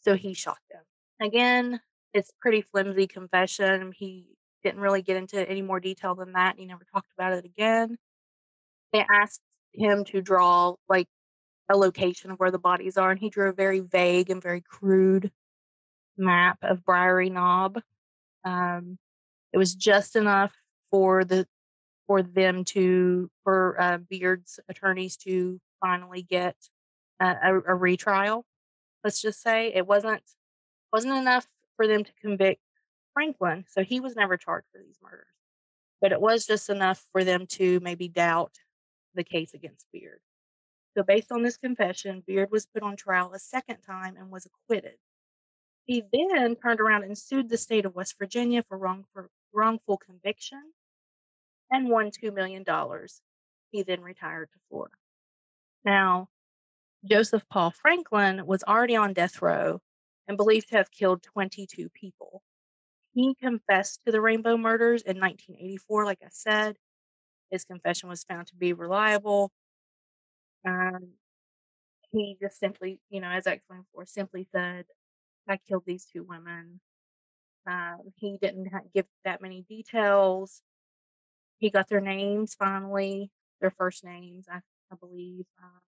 So 0.00 0.14
he 0.14 0.34
shot 0.34 0.58
them. 0.70 0.82
Again, 1.20 1.80
it's 2.14 2.32
pretty 2.40 2.62
flimsy 2.62 3.06
confession. 3.06 3.92
He 3.96 4.26
didn't 4.62 4.80
really 4.80 5.02
get 5.02 5.16
into 5.16 5.48
any 5.48 5.62
more 5.62 5.80
detail 5.80 6.14
than 6.14 6.32
that. 6.32 6.56
He 6.58 6.66
never 6.66 6.84
talked 6.92 7.12
about 7.16 7.32
it 7.32 7.44
again. 7.44 7.98
They 8.92 9.04
asked 9.12 9.40
him 9.72 10.04
to 10.06 10.20
draw 10.20 10.74
like 10.88 11.08
a 11.68 11.76
location 11.76 12.30
of 12.30 12.38
where 12.38 12.50
the 12.50 12.58
bodies 12.58 12.96
are, 12.96 13.10
and 13.10 13.18
he 13.18 13.30
drew 13.30 13.48
a 13.48 13.54
very 13.54 13.80
vague 13.80 14.30
and 14.30 14.42
very 14.42 14.60
crude 14.60 15.30
map 16.16 16.58
of 16.62 16.84
Briary 16.84 17.30
Knob. 17.30 17.80
Um, 18.44 18.98
it 19.52 19.58
was 19.58 19.74
just 19.74 20.16
enough 20.16 20.52
for 20.90 21.24
the 21.24 21.46
for 22.06 22.22
them 22.22 22.64
to 22.64 23.30
for 23.44 23.80
uh, 23.80 23.98
Beard's 23.98 24.60
attorneys 24.68 25.16
to 25.18 25.60
finally 25.80 26.22
get 26.22 26.56
a, 27.20 27.26
a, 27.26 27.60
a 27.68 27.74
retrial. 27.74 28.44
Let's 29.04 29.20
just 29.20 29.42
say 29.42 29.72
it 29.74 29.86
wasn't 29.86 30.22
wasn't 30.92 31.16
enough 31.16 31.46
for 31.76 31.86
them 31.86 32.04
to 32.04 32.12
convict 32.20 32.60
Franklin, 33.14 33.64
so 33.68 33.82
he 33.82 34.00
was 34.00 34.16
never 34.16 34.36
charged 34.36 34.68
for 34.72 34.80
these 34.84 34.98
murders. 35.02 35.26
But 36.00 36.12
it 36.12 36.20
was 36.20 36.46
just 36.46 36.68
enough 36.68 37.04
for 37.12 37.24
them 37.24 37.46
to 37.50 37.80
maybe 37.80 38.08
doubt 38.08 38.52
the 39.14 39.24
case 39.24 39.54
against 39.54 39.86
Beard. 39.92 40.20
So, 40.96 41.02
based 41.02 41.32
on 41.32 41.42
this 41.42 41.56
confession, 41.56 42.22
Beard 42.26 42.50
was 42.50 42.66
put 42.66 42.82
on 42.82 42.96
trial 42.96 43.32
a 43.32 43.38
second 43.38 43.78
time 43.86 44.16
and 44.18 44.30
was 44.30 44.46
acquitted. 44.46 44.96
He 45.84 46.02
then 46.12 46.56
turned 46.56 46.80
around 46.80 47.04
and 47.04 47.16
sued 47.16 47.48
the 47.48 47.56
state 47.56 47.86
of 47.86 47.94
West 47.94 48.16
Virginia 48.18 48.62
for, 48.68 48.78
wrong, 48.78 49.04
for 49.12 49.30
wrongful 49.52 49.96
conviction 49.96 50.62
and 51.72 51.88
won 51.88 52.10
$2 52.10 52.32
million. 52.32 52.64
He 53.72 53.82
then 53.82 54.02
retired 54.02 54.50
to 54.52 54.58
Florida. 54.68 54.94
Now, 55.84 56.28
Joseph 57.04 57.42
Paul 57.50 57.72
Franklin 57.72 58.46
was 58.46 58.62
already 58.62 58.94
on 58.94 59.12
death 59.14 59.42
row 59.42 59.80
and 60.28 60.36
believed 60.36 60.68
to 60.68 60.76
have 60.76 60.90
killed 60.92 61.22
22 61.22 61.88
people. 61.88 62.42
He 63.14 63.34
confessed 63.42 64.00
to 64.06 64.12
the 64.12 64.20
Rainbow 64.20 64.56
murders 64.56 65.02
in 65.02 65.18
1984, 65.18 66.04
like 66.04 66.20
I 66.22 66.28
said. 66.30 66.76
His 67.50 67.64
confession 67.64 68.08
was 68.08 68.24
found 68.24 68.46
to 68.48 68.56
be 68.56 68.72
reliable. 68.72 69.50
Um, 70.66 71.14
he 72.12 72.36
just 72.40 72.58
simply, 72.58 73.00
you 73.10 73.20
know, 73.20 73.28
as 73.28 73.46
I 73.46 73.52
explained 73.52 73.84
before, 73.90 74.06
simply 74.06 74.46
said, 74.52 74.84
I 75.48 75.58
killed 75.68 75.84
these 75.86 76.06
two 76.06 76.24
women. 76.24 76.80
Um, 77.66 77.98
he 78.16 78.38
didn't 78.40 78.70
give 78.94 79.06
that 79.24 79.42
many 79.42 79.62
details. 79.68 80.62
He 81.62 81.70
got 81.70 81.88
their 81.88 82.00
names 82.00 82.56
finally, 82.56 83.30
their 83.60 83.70
first 83.70 84.02
names, 84.02 84.46
I, 84.50 84.56
I 84.90 84.96
believe. 84.98 85.46
Um, 85.62 85.80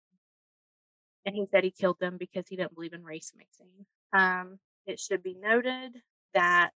and 1.26 1.34
he 1.34 1.46
said 1.50 1.64
he 1.64 1.72
killed 1.72 1.98
them 1.98 2.16
because 2.16 2.46
he 2.48 2.54
didn't 2.54 2.76
believe 2.76 2.92
in 2.92 3.02
race 3.02 3.32
mixing. 3.36 3.84
Um, 4.12 4.60
it 4.86 5.00
should 5.00 5.20
be 5.20 5.34
noted 5.34 5.96
that 6.32 6.70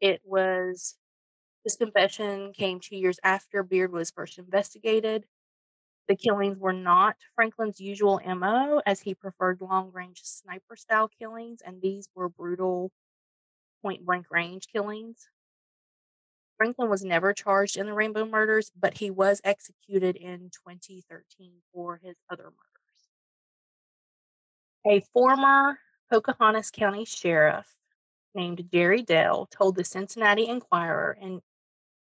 it 0.00 0.22
was 0.24 0.96
this 1.64 1.76
confession 1.76 2.54
came 2.54 2.80
two 2.80 2.96
years 2.96 3.20
after 3.22 3.62
Beard 3.62 3.92
was 3.92 4.10
first 4.10 4.38
investigated. 4.38 5.26
The 6.08 6.16
killings 6.16 6.56
were 6.58 6.72
not 6.72 7.16
Franklin's 7.34 7.78
usual 7.78 8.22
MO, 8.24 8.80
as 8.86 9.00
he 9.00 9.14
preferred 9.14 9.60
long 9.60 9.92
range 9.92 10.22
sniper 10.24 10.76
style 10.76 11.10
killings, 11.18 11.60
and 11.62 11.82
these 11.82 12.08
were 12.14 12.30
brutal 12.30 12.90
point 13.82 14.06
blank 14.06 14.28
range 14.30 14.68
killings. 14.72 15.28
Franklin 16.62 16.88
was 16.88 17.04
never 17.04 17.32
charged 17.32 17.76
in 17.76 17.86
the 17.86 17.92
Rainbow 17.92 18.24
murders, 18.24 18.70
but 18.78 18.96
he 18.96 19.10
was 19.10 19.40
executed 19.42 20.14
in 20.14 20.48
2013 20.64 21.54
for 21.74 21.98
his 22.04 22.14
other 22.30 22.44
murders. 22.44 22.54
A 24.86 25.04
former 25.12 25.80
Pocahontas 26.08 26.70
County 26.70 27.04
Sheriff 27.04 27.66
named 28.36 28.62
Jerry 28.72 29.02
Dell 29.02 29.48
told 29.50 29.74
the 29.74 29.82
Cincinnati 29.82 30.46
Enquirer 30.46 31.18
in 31.20 31.40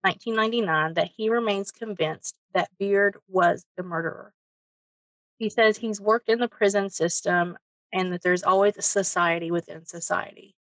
1999 0.04 0.94
that 0.94 1.12
he 1.18 1.30
remains 1.30 1.70
convinced 1.74 2.38
that 2.54 2.70
Beard 2.80 3.18
was 3.28 3.66
the 3.76 3.84
murderer. 3.84 4.34
He 5.38 5.50
says 5.50 5.76
he's 5.76 6.00
worked 6.00 6.30
in 6.30 6.40
the 6.40 6.48
prison 6.48 6.90
system 6.90 7.58
and 7.92 8.14
that 8.14 8.22
there's 8.22 8.44
always 8.44 8.78
a 8.78 8.82
society 8.82 9.52
within 9.52 9.86
society. 9.86 10.56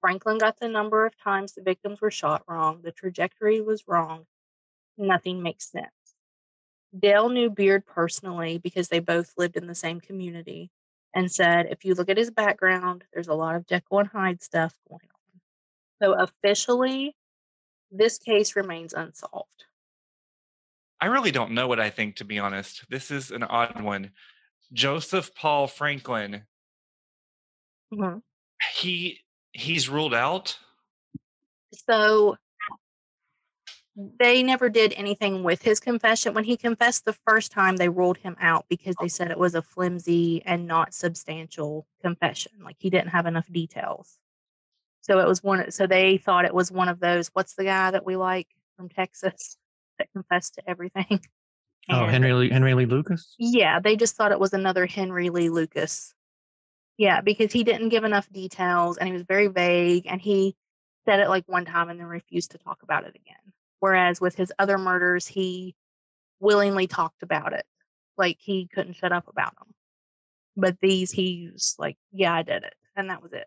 Franklin 0.00 0.38
got 0.38 0.58
the 0.58 0.68
number 0.68 1.06
of 1.06 1.16
times 1.16 1.52
the 1.52 1.62
victims 1.62 2.00
were 2.00 2.10
shot 2.10 2.42
wrong, 2.48 2.80
the 2.82 2.92
trajectory 2.92 3.60
was 3.60 3.84
wrong, 3.86 4.26
nothing 4.96 5.42
makes 5.42 5.70
sense. 5.70 5.86
Dell 6.98 7.28
knew 7.28 7.50
Beard 7.50 7.86
personally 7.86 8.58
because 8.58 8.88
they 8.88 8.98
both 8.98 9.34
lived 9.36 9.56
in 9.56 9.66
the 9.66 9.74
same 9.74 10.00
community 10.00 10.70
and 11.14 11.30
said, 11.30 11.66
if 11.70 11.84
you 11.84 11.94
look 11.94 12.08
at 12.08 12.16
his 12.16 12.30
background, 12.30 13.04
there's 13.12 13.28
a 13.28 13.34
lot 13.34 13.56
of 13.56 13.66
Jekyll 13.66 14.00
and 14.00 14.08
Hyde 14.08 14.42
stuff 14.42 14.74
going 14.88 15.00
on. 15.02 15.40
So 16.02 16.14
officially, 16.14 17.14
this 17.90 18.18
case 18.18 18.56
remains 18.56 18.94
unsolved. 18.94 19.64
I 21.00 21.06
really 21.06 21.30
don't 21.30 21.52
know 21.52 21.66
what 21.66 21.80
I 21.80 21.90
think, 21.90 22.16
to 22.16 22.24
be 22.24 22.38
honest. 22.38 22.84
This 22.90 23.10
is 23.10 23.30
an 23.30 23.42
odd 23.42 23.82
one. 23.82 24.10
Joseph 24.72 25.34
Paul 25.34 25.66
Franklin, 25.66 26.44
Mm-hmm. 27.92 28.18
he 28.74 29.18
he's 29.52 29.88
ruled 29.88 30.14
out. 30.14 30.58
So 31.88 32.36
they 34.18 34.42
never 34.42 34.68
did 34.68 34.94
anything 34.96 35.42
with 35.42 35.62
his 35.62 35.80
confession. 35.80 36.34
When 36.34 36.44
he 36.44 36.56
confessed 36.56 37.04
the 37.04 37.16
first 37.26 37.52
time, 37.52 37.76
they 37.76 37.88
ruled 37.88 38.18
him 38.18 38.36
out 38.40 38.66
because 38.68 38.94
they 39.00 39.08
said 39.08 39.30
it 39.30 39.38
was 39.38 39.54
a 39.54 39.62
flimsy 39.62 40.42
and 40.44 40.66
not 40.66 40.94
substantial 40.94 41.86
confession. 42.00 42.52
Like 42.62 42.76
he 42.78 42.90
didn't 42.90 43.08
have 43.08 43.26
enough 43.26 43.50
details. 43.50 44.18
So 45.00 45.18
it 45.18 45.26
was 45.26 45.42
one. 45.42 45.70
So 45.70 45.86
they 45.86 46.18
thought 46.18 46.44
it 46.44 46.54
was 46.54 46.70
one 46.70 46.88
of 46.88 47.00
those. 47.00 47.30
What's 47.32 47.54
the 47.54 47.64
guy 47.64 47.90
that 47.90 48.06
we 48.06 48.16
like 48.16 48.48
from 48.76 48.88
Texas? 48.88 49.56
that 49.98 50.08
confessed 50.12 50.54
to 50.54 50.68
everything. 50.68 51.20
Oh, 51.88 52.06
Henry 52.06 52.32
Lee, 52.32 52.50
Henry 52.50 52.74
Lee 52.74 52.86
Lucas. 52.86 53.34
Yeah, 53.38 53.80
they 53.80 53.96
just 53.96 54.14
thought 54.14 54.32
it 54.32 54.40
was 54.40 54.52
another 54.52 54.86
Henry 54.86 55.30
Lee 55.30 55.50
Lucas. 55.50 56.14
Yeah, 57.00 57.22
because 57.22 57.50
he 57.50 57.64
didn't 57.64 57.88
give 57.88 58.04
enough 58.04 58.30
details 58.30 58.98
and 58.98 59.06
he 59.08 59.14
was 59.14 59.22
very 59.22 59.46
vague 59.46 60.06
and 60.06 60.20
he 60.20 60.54
said 61.06 61.18
it 61.18 61.30
like 61.30 61.44
one 61.46 61.64
time 61.64 61.88
and 61.88 61.98
then 61.98 62.06
refused 62.06 62.50
to 62.50 62.58
talk 62.58 62.82
about 62.82 63.04
it 63.04 63.16
again. 63.16 63.54
Whereas 63.78 64.20
with 64.20 64.34
his 64.34 64.52
other 64.58 64.76
murders, 64.76 65.26
he 65.26 65.74
willingly 66.40 66.86
talked 66.86 67.22
about 67.22 67.54
it. 67.54 67.64
Like 68.18 68.36
he 68.38 68.68
couldn't 68.70 68.96
shut 68.96 69.12
up 69.12 69.28
about 69.28 69.54
them. 69.56 69.68
But 70.58 70.76
these, 70.82 71.10
he 71.10 71.48
was 71.50 71.74
like, 71.78 71.96
yeah, 72.12 72.34
I 72.34 72.42
did 72.42 72.64
it. 72.64 72.74
And 72.94 73.08
that 73.08 73.22
was 73.22 73.32
it. 73.32 73.46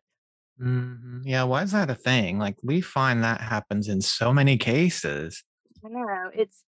hmm 0.57 1.21
Yeah, 1.23 1.43
why 1.43 1.61
is 1.61 1.73
that 1.73 1.91
a 1.91 1.95
thing? 1.95 2.39
Like 2.39 2.55
we 2.63 2.81
find 2.81 3.23
that 3.23 3.39
happens 3.39 3.87
in 3.87 4.01
so 4.01 4.33
many 4.33 4.57
cases. 4.57 5.43
I 5.85 5.89
know. 5.89 6.31
It's 6.33 6.63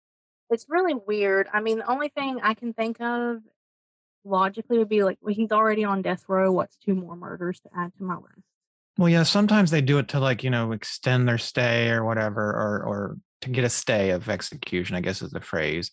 it's 0.50 0.66
really 0.68 0.94
weird. 0.94 1.46
I 1.52 1.60
mean, 1.60 1.78
the 1.78 1.88
only 1.88 2.08
thing 2.08 2.40
I 2.42 2.54
can 2.54 2.72
think 2.72 3.00
of 3.00 3.38
logically 4.24 4.78
would 4.78 4.88
be 4.88 5.02
like, 5.02 5.18
well, 5.20 5.34
he's 5.34 5.52
already 5.52 5.84
on 5.84 6.02
death 6.02 6.24
row. 6.28 6.52
What's 6.52 6.76
two 6.76 6.94
more 6.94 7.16
murders 7.16 7.60
to 7.60 7.70
add 7.76 7.92
to 7.98 8.04
my 8.04 8.14
list? 8.14 8.46
Well, 8.98 9.08
yeah, 9.08 9.22
sometimes 9.22 9.70
they 9.70 9.80
do 9.80 9.98
it 9.98 10.08
to 10.08 10.20
like, 10.20 10.44
you 10.44 10.50
know, 10.50 10.72
extend 10.72 11.26
their 11.26 11.38
stay 11.38 11.90
or 11.90 12.04
whatever, 12.04 12.42
or 12.42 12.84
or 12.84 13.16
to 13.42 13.50
get 13.50 13.64
a 13.64 13.68
stay 13.68 14.10
of 14.10 14.28
execution, 14.28 14.96
I 14.96 15.00
guess 15.00 15.22
is 15.22 15.30
the 15.30 15.40
phrase. 15.40 15.90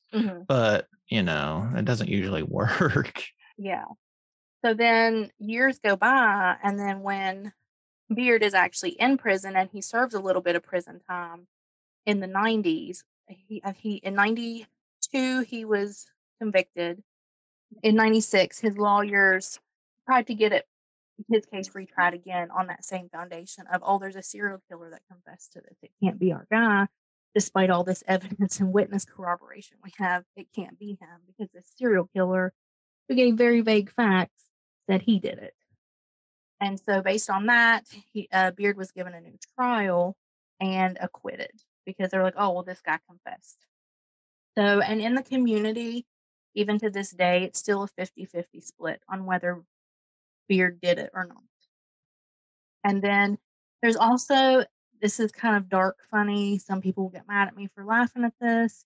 But, 0.48 0.88
you 1.10 1.24
know, 1.24 1.70
it 1.76 1.86
doesn't 1.86 2.10
usually 2.10 2.44
work. 2.44 3.24
Yeah. 3.58 3.86
So 4.64 4.74
then 4.74 5.32
years 5.40 5.80
go 5.80 5.96
by, 5.96 6.58
and 6.64 6.78
then 6.78 7.02
when 7.02 7.54
Beard 8.14 8.44
is 8.44 8.54
actually 8.54 8.92
in 8.92 9.18
prison 9.18 9.56
and 9.56 9.70
he 9.72 9.82
serves 9.82 10.14
a 10.14 10.20
little 10.20 10.42
bit 10.42 10.56
of 10.56 10.64
prison 10.64 11.00
time 11.10 11.48
in 12.06 12.20
the 12.20 12.28
90s, 12.28 13.04
he, 13.28 13.62
uh, 13.64 13.74
he 13.74 13.96
in 13.96 14.16
92 14.16 15.42
he 15.42 15.66
was 15.66 16.06
convicted. 16.42 17.04
In 17.84 17.96
96, 17.96 18.60
his 18.60 18.78
lawyers 18.78 19.60
tried 20.06 20.28
to 20.28 20.34
get 20.34 20.52
it 20.52 20.66
his 21.30 21.46
case 21.46 21.70
retried 21.70 22.14
again 22.14 22.50
on 22.52 22.68
that 22.68 22.86
same 22.86 23.10
foundation 23.10 23.66
of 23.74 23.82
oh, 23.86 24.00
there's 24.00 24.16
a 24.16 24.24
serial 24.24 24.62
killer 24.70 24.90
that 24.90 25.02
confessed 25.12 25.54
to 25.54 25.62
this. 25.62 25.78
It 25.82 25.92
can't 26.02 26.20
be 26.20 26.32
our 26.32 26.48
guy, 26.52 26.88
despite 27.34 27.70
all 27.70 27.84
this 27.84 28.04
evidence 28.08 28.60
and 28.60 28.72
witness 28.72 29.06
corroboration 29.06 29.78
we 29.84 29.92
have. 29.98 30.24
It 30.36 30.48
can't 30.56 30.80
be 30.80 30.98
him 31.00 31.20
because 31.28 31.52
the 31.54 31.62
serial 31.78 32.10
killer 32.16 32.54
who 33.08 33.16
gave 33.16 33.36
very 33.36 33.62
vague 33.62 33.92
facts 33.92 34.44
that 34.88 35.02
he 35.02 35.20
did 35.20 35.40
it. 35.40 35.54
And 36.62 36.80
so, 36.80 37.02
based 37.02 37.30
on 37.30 37.46
that, 37.48 37.86
he, 38.12 38.28
uh, 38.32 38.52
Beard 38.52 38.78
was 38.78 38.92
given 38.92 39.14
a 39.14 39.22
new 39.22 39.38
trial 39.56 40.16
and 40.60 40.98
acquitted 41.00 41.52
because 41.86 42.12
they're 42.12 42.24
like, 42.24 42.36
oh, 42.38 42.52
well, 42.52 42.64
this 42.64 42.82
guy 42.82 43.00
confessed. 43.08 43.66
So, 44.58 44.82
and 44.82 45.00
in 45.00 45.16
the 45.16 45.24
community, 45.24 46.06
even 46.56 46.80
to 46.80 46.90
this 46.90 47.12
day, 47.12 47.44
it's 47.44 47.60
still 47.60 47.84
a 47.84 47.88
50 47.88 48.26
50 48.26 48.62
split 48.62 49.02
on 49.10 49.26
whether 49.26 49.62
Beard 50.48 50.80
did 50.82 51.00
it 51.00 51.12
or 51.14 51.26
not. 51.26 51.44
And 52.84 53.02
then 53.02 53.38
there's 53.82 53.96
also, 53.96 54.64
this 55.02 55.20
is 55.20 55.32
kind 55.32 55.56
of 55.58 55.70
dark 55.70 55.98
funny. 56.10 56.58
Some 56.58 56.82
people 56.82 57.04
will 57.04 57.12
get 57.12 57.28
mad 57.28 57.48
at 57.48 57.56
me 57.56 57.70
for 57.74 57.86
laughing 57.86 58.24
at 58.24 58.34
this. 58.42 58.86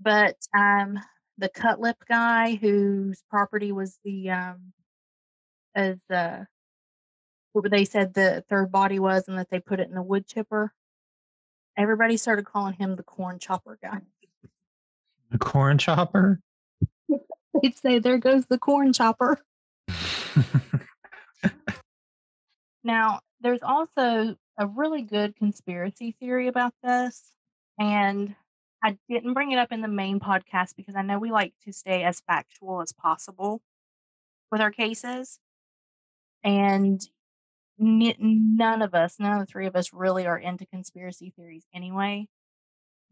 But 0.00 0.36
um, 0.54 0.98
the 1.38 1.48
Cutlip 1.48 1.96
guy 2.08 2.54
whose 2.54 3.22
property 3.30 3.72
was 3.72 3.98
the 4.04 4.30
um 4.30 4.72
as 5.74 5.98
uh 6.12 6.44
what 7.52 7.70
they 7.70 7.84
said 7.84 8.14
the 8.14 8.44
third 8.48 8.70
body 8.70 8.98
was 8.98 9.28
and 9.28 9.38
that 9.38 9.48
they 9.50 9.60
put 9.60 9.80
it 9.80 9.88
in 9.88 9.94
the 9.94 10.02
wood 10.02 10.26
chipper. 10.26 10.72
Everybody 11.76 12.16
started 12.16 12.44
calling 12.44 12.74
him 12.74 12.96
the 12.96 13.02
corn 13.02 13.38
chopper 13.38 13.78
guy. 13.82 14.00
The 15.30 15.38
corn 15.38 15.78
chopper. 15.78 16.40
They'd 17.62 17.76
say, 17.76 17.98
There 17.98 18.18
goes 18.18 18.46
the 18.46 18.58
corn 18.58 18.92
chopper. 18.92 19.40
Now, 22.86 23.18
there's 23.40 23.64
also 23.64 24.36
a 24.56 24.66
really 24.68 25.02
good 25.02 25.34
conspiracy 25.34 26.14
theory 26.20 26.46
about 26.46 26.72
this. 26.84 27.32
And 27.80 28.36
I 28.82 28.96
didn't 29.08 29.34
bring 29.34 29.50
it 29.50 29.58
up 29.58 29.72
in 29.72 29.80
the 29.80 29.88
main 29.88 30.20
podcast 30.20 30.76
because 30.76 30.94
I 30.94 31.02
know 31.02 31.18
we 31.18 31.32
like 31.32 31.52
to 31.64 31.72
stay 31.72 32.04
as 32.04 32.20
factual 32.20 32.80
as 32.80 32.92
possible 32.92 33.60
with 34.52 34.60
our 34.60 34.70
cases. 34.70 35.40
And 36.44 37.02
n- 37.80 38.14
none 38.20 38.82
of 38.82 38.94
us, 38.94 39.16
none 39.18 39.32
of 39.32 39.40
the 39.40 39.46
three 39.46 39.66
of 39.66 39.74
us 39.74 39.92
really 39.92 40.24
are 40.24 40.38
into 40.38 40.64
conspiracy 40.64 41.32
theories 41.36 41.66
anyway. 41.74 42.28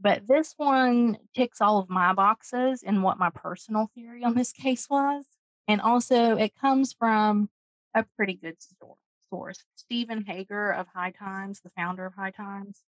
But 0.05 0.29
this 0.29 0.53
one 0.59 1.17
ticks 1.35 1.63
all 1.63 1.79
of 1.79 1.89
my 1.89 2.13
boxes 2.13 2.85
and 2.87 3.03
what 3.03 3.19
my 3.19 3.31
personal 3.31 3.91
theory 3.95 4.23
on 4.23 4.35
this 4.35 4.53
case 4.53 4.87
was. 4.91 5.25
And 5.67 5.81
also, 5.81 6.37
it 6.37 6.55
comes 6.61 6.93
from 6.93 7.49
a 7.95 8.05
pretty 8.15 8.35
good 8.35 8.61
stor- 8.61 8.99
source. 9.31 9.65
Steven 9.77 10.23
Hager 10.27 10.73
of 10.73 10.89
High 10.95 11.13
Times, 11.13 11.63
the 11.65 11.71
founder 11.71 12.05
of 12.05 12.13
High 12.13 12.33
Times, 12.33 12.83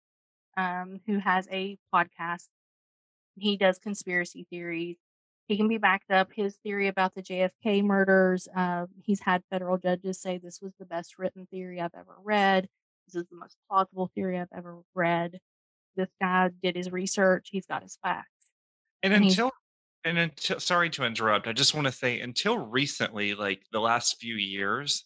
um, 0.58 1.00
who 1.08 1.20
has 1.20 1.48
a 1.50 1.78
podcast. 1.94 2.50
He 3.38 3.56
does 3.56 3.80
conspiracy 3.80 4.46
theories. 4.50 4.98
He 5.48 5.56
can 5.56 5.70
be 5.70 5.78
backed 5.78 6.12
up. 6.12 6.32
His 6.36 6.58
theory 6.64 6.90
about 6.90 7.16
the 7.16 7.22
JFK 7.24 7.82
murders, 7.82 8.50
uh, 8.54 8.88
he's 9.04 9.22
had 9.22 9.42
federal 9.50 9.78
judges 9.78 10.20
say 10.20 10.38
this 10.38 10.62
was 10.62 10.74
the 10.80 10.86
best 10.86 11.18
written 11.18 11.46
theory 11.46 11.80
I've 11.80 11.96
ever 11.96 12.18
read. 12.22 12.68
This 13.08 13.16
is 13.16 13.30
the 13.30 13.38
most 13.38 13.56
plausible 13.70 14.12
theory 14.14 14.38
I've 14.38 14.50
ever 14.54 14.80
read. 14.94 15.40
This 15.96 16.10
guy 16.22 16.50
did 16.62 16.76
his 16.76 16.92
research. 16.92 17.50
He's 17.52 17.66
got 17.66 17.84
his 17.84 17.98
facts. 18.04 18.30
And 19.04 19.14
And 19.14 19.26
until 19.26 19.52
and 20.04 20.18
until 20.18 20.60
sorry 20.60 20.90
to 20.92 21.04
interrupt, 21.04 21.48
I 21.48 21.54
just 21.54 21.74
want 21.74 21.88
to 21.88 21.92
say 21.92 22.20
until 22.22 22.58
recently, 22.58 23.34
like 23.36 23.64
the 23.72 23.80
last 23.80 24.18
few 24.20 24.36
years, 24.36 25.06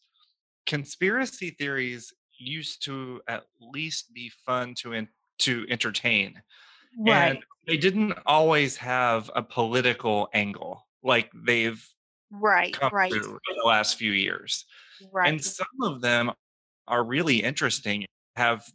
conspiracy 0.65 1.51
theories 1.51 2.13
used 2.37 2.83
to 2.85 3.21
at 3.27 3.45
least 3.59 4.13
be 4.13 4.29
fun 4.45 4.73
to 4.79 4.93
en- 4.93 5.09
to 5.39 5.65
entertain. 5.69 6.41
Right. 6.97 7.31
And 7.35 7.45
they 7.67 7.77
didn't 7.77 8.13
always 8.25 8.77
have 8.77 9.29
a 9.35 9.43
political 9.43 10.29
angle 10.33 10.87
like 11.03 11.31
they've 11.33 11.85
Right. 12.31 12.73
come 12.73 12.91
Right. 12.93 13.11
in 13.11 13.21
the 13.21 13.63
last 13.65 13.95
few 13.97 14.11
years. 14.11 14.65
Right. 15.11 15.29
And 15.29 15.43
some 15.43 15.67
of 15.83 16.01
them 16.01 16.31
are 16.87 17.03
really 17.03 17.41
interesting, 17.43 18.05
have 18.35 18.65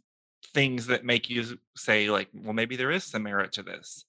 things 0.53 0.87
that 0.87 1.03
make 1.03 1.29
you 1.29 1.57
say, 1.75 2.09
like, 2.09 2.29
well, 2.33 2.53
maybe 2.53 2.75
there 2.75 2.91
is 2.91 3.03
some 3.03 3.23
merit 3.23 3.51
to 3.53 3.63
this. 3.63 4.05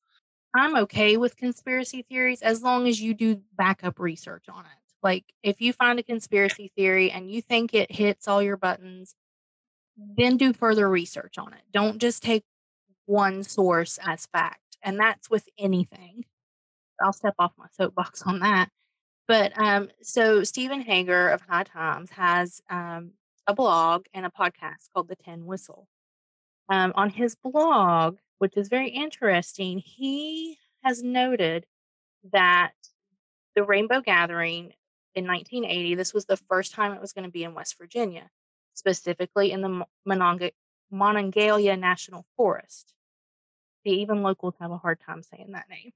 I'm 0.54 0.76
okay 0.76 1.16
with 1.16 1.36
conspiracy 1.36 2.02
theories 2.08 2.40
as 2.42 2.62
long 2.62 2.88
as 2.88 3.00
you 3.00 3.12
do 3.14 3.40
backup 3.56 3.98
research 3.98 4.44
on 4.48 4.64
it. 4.64 4.86
Like 5.02 5.24
if 5.42 5.60
you 5.60 5.72
find 5.72 5.98
a 5.98 6.02
conspiracy 6.02 6.72
theory 6.76 7.10
and 7.10 7.30
you 7.30 7.42
think 7.42 7.74
it 7.74 7.92
hits 7.92 8.26
all 8.26 8.42
your 8.42 8.56
buttons, 8.56 9.14
then 9.96 10.36
do 10.36 10.52
further 10.52 10.88
research 10.88 11.38
on 11.38 11.52
it. 11.52 11.60
Don't 11.72 11.98
just 11.98 12.22
take 12.22 12.44
one 13.04 13.42
source 13.42 13.98
as 14.04 14.26
fact. 14.26 14.78
And 14.82 14.98
that's 14.98 15.28
with 15.30 15.48
anything. 15.58 16.24
I'll 17.02 17.12
step 17.12 17.34
off 17.38 17.52
my 17.58 17.66
soapbox 17.76 18.22
on 18.22 18.40
that. 18.40 18.70
But 19.28 19.52
um, 19.60 19.90
so 20.02 20.42
Steven 20.44 20.80
Hager 20.80 21.28
of 21.28 21.40
High 21.42 21.64
Times 21.64 22.10
has 22.10 22.62
um, 22.70 23.12
a 23.46 23.54
blog 23.54 24.06
and 24.14 24.24
a 24.24 24.30
podcast 24.30 24.88
called 24.94 25.08
The 25.08 25.16
Tin 25.16 25.46
Whistle. 25.46 25.86
Um, 26.68 26.92
on 26.96 27.10
his 27.10 27.36
blog, 27.36 28.18
which 28.38 28.56
is 28.56 28.68
very 28.68 28.88
interesting, 28.88 29.78
he 29.78 30.58
has 30.82 31.02
noted 31.02 31.66
that 32.32 32.72
the 33.54 33.64
Rainbow 33.64 34.00
Gathering 34.00 34.72
in 35.14 35.26
1980, 35.26 35.94
this 35.94 36.12
was 36.12 36.26
the 36.26 36.36
first 36.36 36.74
time 36.74 36.92
it 36.92 37.00
was 37.00 37.12
going 37.12 37.24
to 37.24 37.30
be 37.30 37.44
in 37.44 37.54
West 37.54 37.76
Virginia, 37.78 38.28
specifically 38.74 39.52
in 39.52 39.62
the 39.62 39.68
Mo- 39.68 40.52
Monongalia 40.92 41.78
National 41.78 42.26
Forest. 42.36 42.94
See, 43.84 44.00
even 44.00 44.22
locals 44.22 44.54
have 44.60 44.70
a 44.70 44.76
hard 44.76 45.00
time 45.00 45.22
saying 45.22 45.52
that 45.52 45.70
name. 45.70 45.92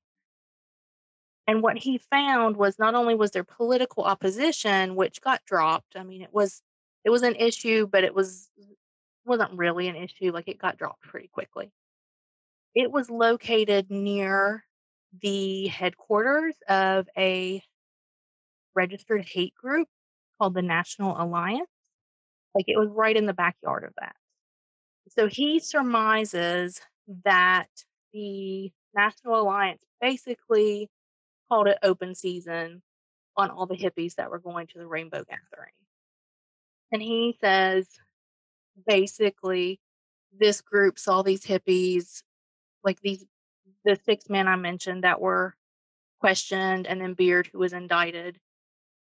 And 1.47 1.63
what 1.63 1.77
he 1.77 1.99
found 1.99 2.57
was 2.57 2.79
not 2.79 2.95
only 2.95 3.15
was 3.15 3.33
there 3.33 3.45
political 3.45 4.05
opposition, 4.05 4.95
which 4.95 5.21
got 5.21 5.45
dropped. 5.45 5.97
I 5.97 6.05
mean, 6.05 6.23
it 6.23 6.33
was 6.33 6.63
it 7.05 7.11
was 7.11 7.23
an 7.23 7.35
issue, 7.35 7.87
but 7.87 8.05
it 8.05 8.15
was 8.15 8.49
wasn't 9.31 9.57
really 9.57 9.87
an 9.87 9.95
issue. 9.95 10.33
Like 10.33 10.49
it 10.49 10.59
got 10.59 10.77
dropped 10.77 11.03
pretty 11.03 11.29
quickly. 11.29 11.71
It 12.75 12.91
was 12.91 13.09
located 13.09 13.89
near 13.89 14.65
the 15.23 15.69
headquarters 15.69 16.57
of 16.69 17.09
a 17.17 17.63
registered 18.75 19.25
hate 19.25 19.55
group 19.55 19.87
called 20.37 20.55
the 20.55 20.63
National 20.63 21.15
Alliance. 21.17 21.71
Like 22.57 22.65
it 22.67 22.77
was 22.77 22.89
right 22.91 23.17
in 23.17 23.27
the 23.27 23.33
backyard 23.33 23.85
of 23.85 23.93
that. 24.01 24.17
So 25.11 25.29
he 25.29 25.61
surmises 25.61 26.81
that 27.25 27.69
the 28.13 28.73
National 28.97 29.41
Alliance 29.41 29.83
basically 30.01 30.91
called 31.49 31.69
it 31.69 31.79
open 31.85 32.17
season 32.17 32.83
on 33.37 33.51
all 33.51 33.67
the 33.67 33.77
hippies 33.77 34.17
that 34.17 34.31
were 34.31 34.41
going 34.41 34.67
to 34.69 34.79
the 34.79 34.87
Rainbow 34.87 35.25
Gathering. 35.25 35.73
And 36.91 37.01
he 37.01 37.37
says 37.41 37.87
basically 38.87 39.81
this 40.39 40.61
group 40.61 40.99
saw 40.99 41.23
these 41.23 41.45
hippies, 41.45 42.23
like 42.85 43.01
these 43.01 43.25
the 43.85 43.99
six 44.05 44.29
men 44.29 44.47
I 44.47 44.57
mentioned 44.57 45.05
that 45.05 45.21
were 45.21 45.55
questioned 46.21 46.87
and 46.87 47.01
then 47.01 47.15
Beard, 47.15 47.49
who 47.51 47.59
was 47.59 47.73
indicted, 47.73 48.39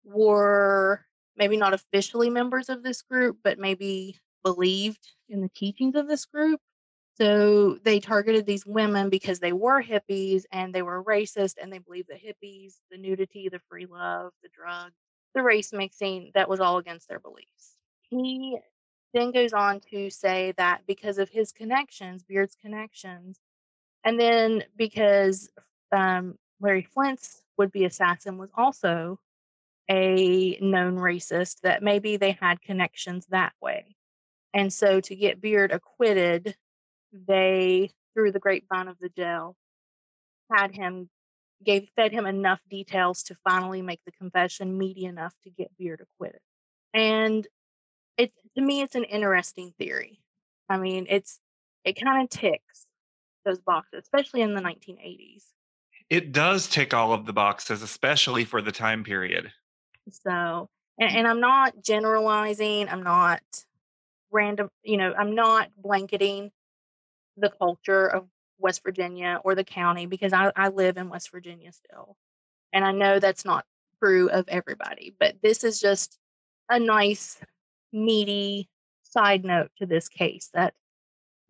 were 0.03 1.05
maybe 1.37 1.57
not 1.57 1.73
officially 1.73 2.29
members 2.29 2.69
of 2.69 2.83
this 2.83 3.01
group, 3.01 3.37
but 3.43 3.59
maybe 3.59 4.19
believed 4.43 5.07
in 5.29 5.41
the 5.41 5.49
teachings 5.49 5.95
of 5.95 6.07
this 6.07 6.25
group. 6.25 6.59
So 7.17 7.77
they 7.83 7.99
targeted 7.99 8.45
these 8.45 8.65
women 8.65 9.09
because 9.09 9.39
they 9.39 9.53
were 9.53 9.81
hippies 9.81 10.43
and 10.51 10.73
they 10.73 10.81
were 10.81 11.03
racist 11.03 11.55
and 11.61 11.71
they 11.71 11.79
believed 11.79 12.09
the 12.09 12.15
hippies, 12.15 12.73
the 12.91 12.97
nudity, 12.97 13.49
the 13.49 13.61
free 13.69 13.85
love, 13.85 14.31
the 14.43 14.49
drugs, 14.49 14.95
the 15.33 15.41
race 15.41 15.71
mixing, 15.71 16.31
that 16.33 16.49
was 16.49 16.59
all 16.59 16.77
against 16.77 17.07
their 17.07 17.19
beliefs. 17.19 17.77
He 18.01 18.57
then 19.15 19.31
goes 19.31 19.53
on 19.53 19.79
to 19.91 20.09
say 20.09 20.53
that 20.57 20.81
because 20.85 21.17
of 21.17 21.29
his 21.29 21.53
connections, 21.53 22.23
Beard's 22.23 22.55
connections, 22.61 23.39
and 24.03 24.19
then 24.19 24.63
because 24.75 25.49
um, 25.91 26.37
Larry 26.59 26.87
Flynt's 26.95 27.41
would 27.57 27.71
be 27.71 27.85
assassin 27.85 28.37
was 28.37 28.49
also 28.55 29.17
a 29.89 30.57
known 30.59 30.97
racist, 30.97 31.61
that 31.61 31.81
maybe 31.81 32.17
they 32.17 32.37
had 32.41 32.61
connections 32.61 33.25
that 33.27 33.53
way. 33.61 33.95
And 34.53 34.71
so 34.73 34.99
to 34.99 35.15
get 35.15 35.41
Beard 35.41 35.71
acquitted, 35.71 36.55
they, 37.13 37.91
through 38.13 38.33
the 38.33 38.39
grapevine 38.39 38.89
of 38.89 38.97
the 38.99 39.09
jail, 39.09 39.55
had 40.51 40.75
him 40.75 41.09
gave 41.63 41.87
fed 41.95 42.11
him 42.11 42.25
enough 42.25 42.59
details 42.69 43.23
to 43.23 43.35
finally 43.47 43.81
make 43.81 44.01
the 44.05 44.11
confession 44.11 44.77
meaty 44.77 45.05
enough 45.05 45.33
to 45.43 45.49
get 45.49 45.75
Beard 45.77 46.01
acquitted. 46.01 46.41
And 46.93 47.47
it 48.17 48.31
to 48.55 48.61
me 48.61 48.81
it's 48.81 48.95
an 48.95 49.03
interesting 49.03 49.73
theory. 49.77 50.19
I 50.69 50.77
mean, 50.77 51.05
it's 51.09 51.39
it 51.83 51.93
kind 52.01 52.23
of 52.23 52.29
ticks 52.29 52.87
those 53.45 53.59
boxes, 53.59 54.03
especially 54.03 54.41
in 54.41 54.53
the 54.53 54.61
1980s. 54.61 55.43
It 56.09 56.31
does 56.31 56.67
tick 56.67 56.93
all 56.93 57.13
of 57.13 57.25
the 57.25 57.33
boxes, 57.33 57.81
especially 57.81 58.43
for 58.43 58.61
the 58.61 58.71
time 58.71 59.03
period. 59.03 59.51
So, 60.09 60.69
and, 60.99 61.11
mm. 61.11 61.15
and 61.15 61.27
I'm 61.27 61.39
not 61.39 61.81
generalizing, 61.83 62.89
I'm 62.89 63.03
not 63.03 63.41
random, 64.31 64.69
you 64.83 64.97
know, 64.97 65.13
I'm 65.17 65.35
not 65.35 65.69
blanketing 65.77 66.51
the 67.37 67.49
culture 67.49 68.07
of 68.07 68.27
West 68.59 68.81
Virginia 68.83 69.39
or 69.43 69.55
the 69.55 69.63
county 69.63 70.05
because 70.05 70.33
I, 70.33 70.51
I 70.55 70.69
live 70.69 70.97
in 70.97 71.09
West 71.09 71.31
Virginia 71.31 71.71
still. 71.71 72.17
And 72.71 72.85
I 72.85 72.91
know 72.91 73.19
that's 73.19 73.45
not 73.45 73.65
true 73.99 74.29
of 74.29 74.45
everybody, 74.47 75.15
but 75.19 75.35
this 75.41 75.63
is 75.63 75.79
just 75.79 76.17
a 76.69 76.79
nice, 76.79 77.39
meaty 77.95 78.69
side 79.03 79.43
note 79.45 79.71
to 79.77 79.85
this 79.85 80.09
case 80.09 80.49
that 80.53 80.73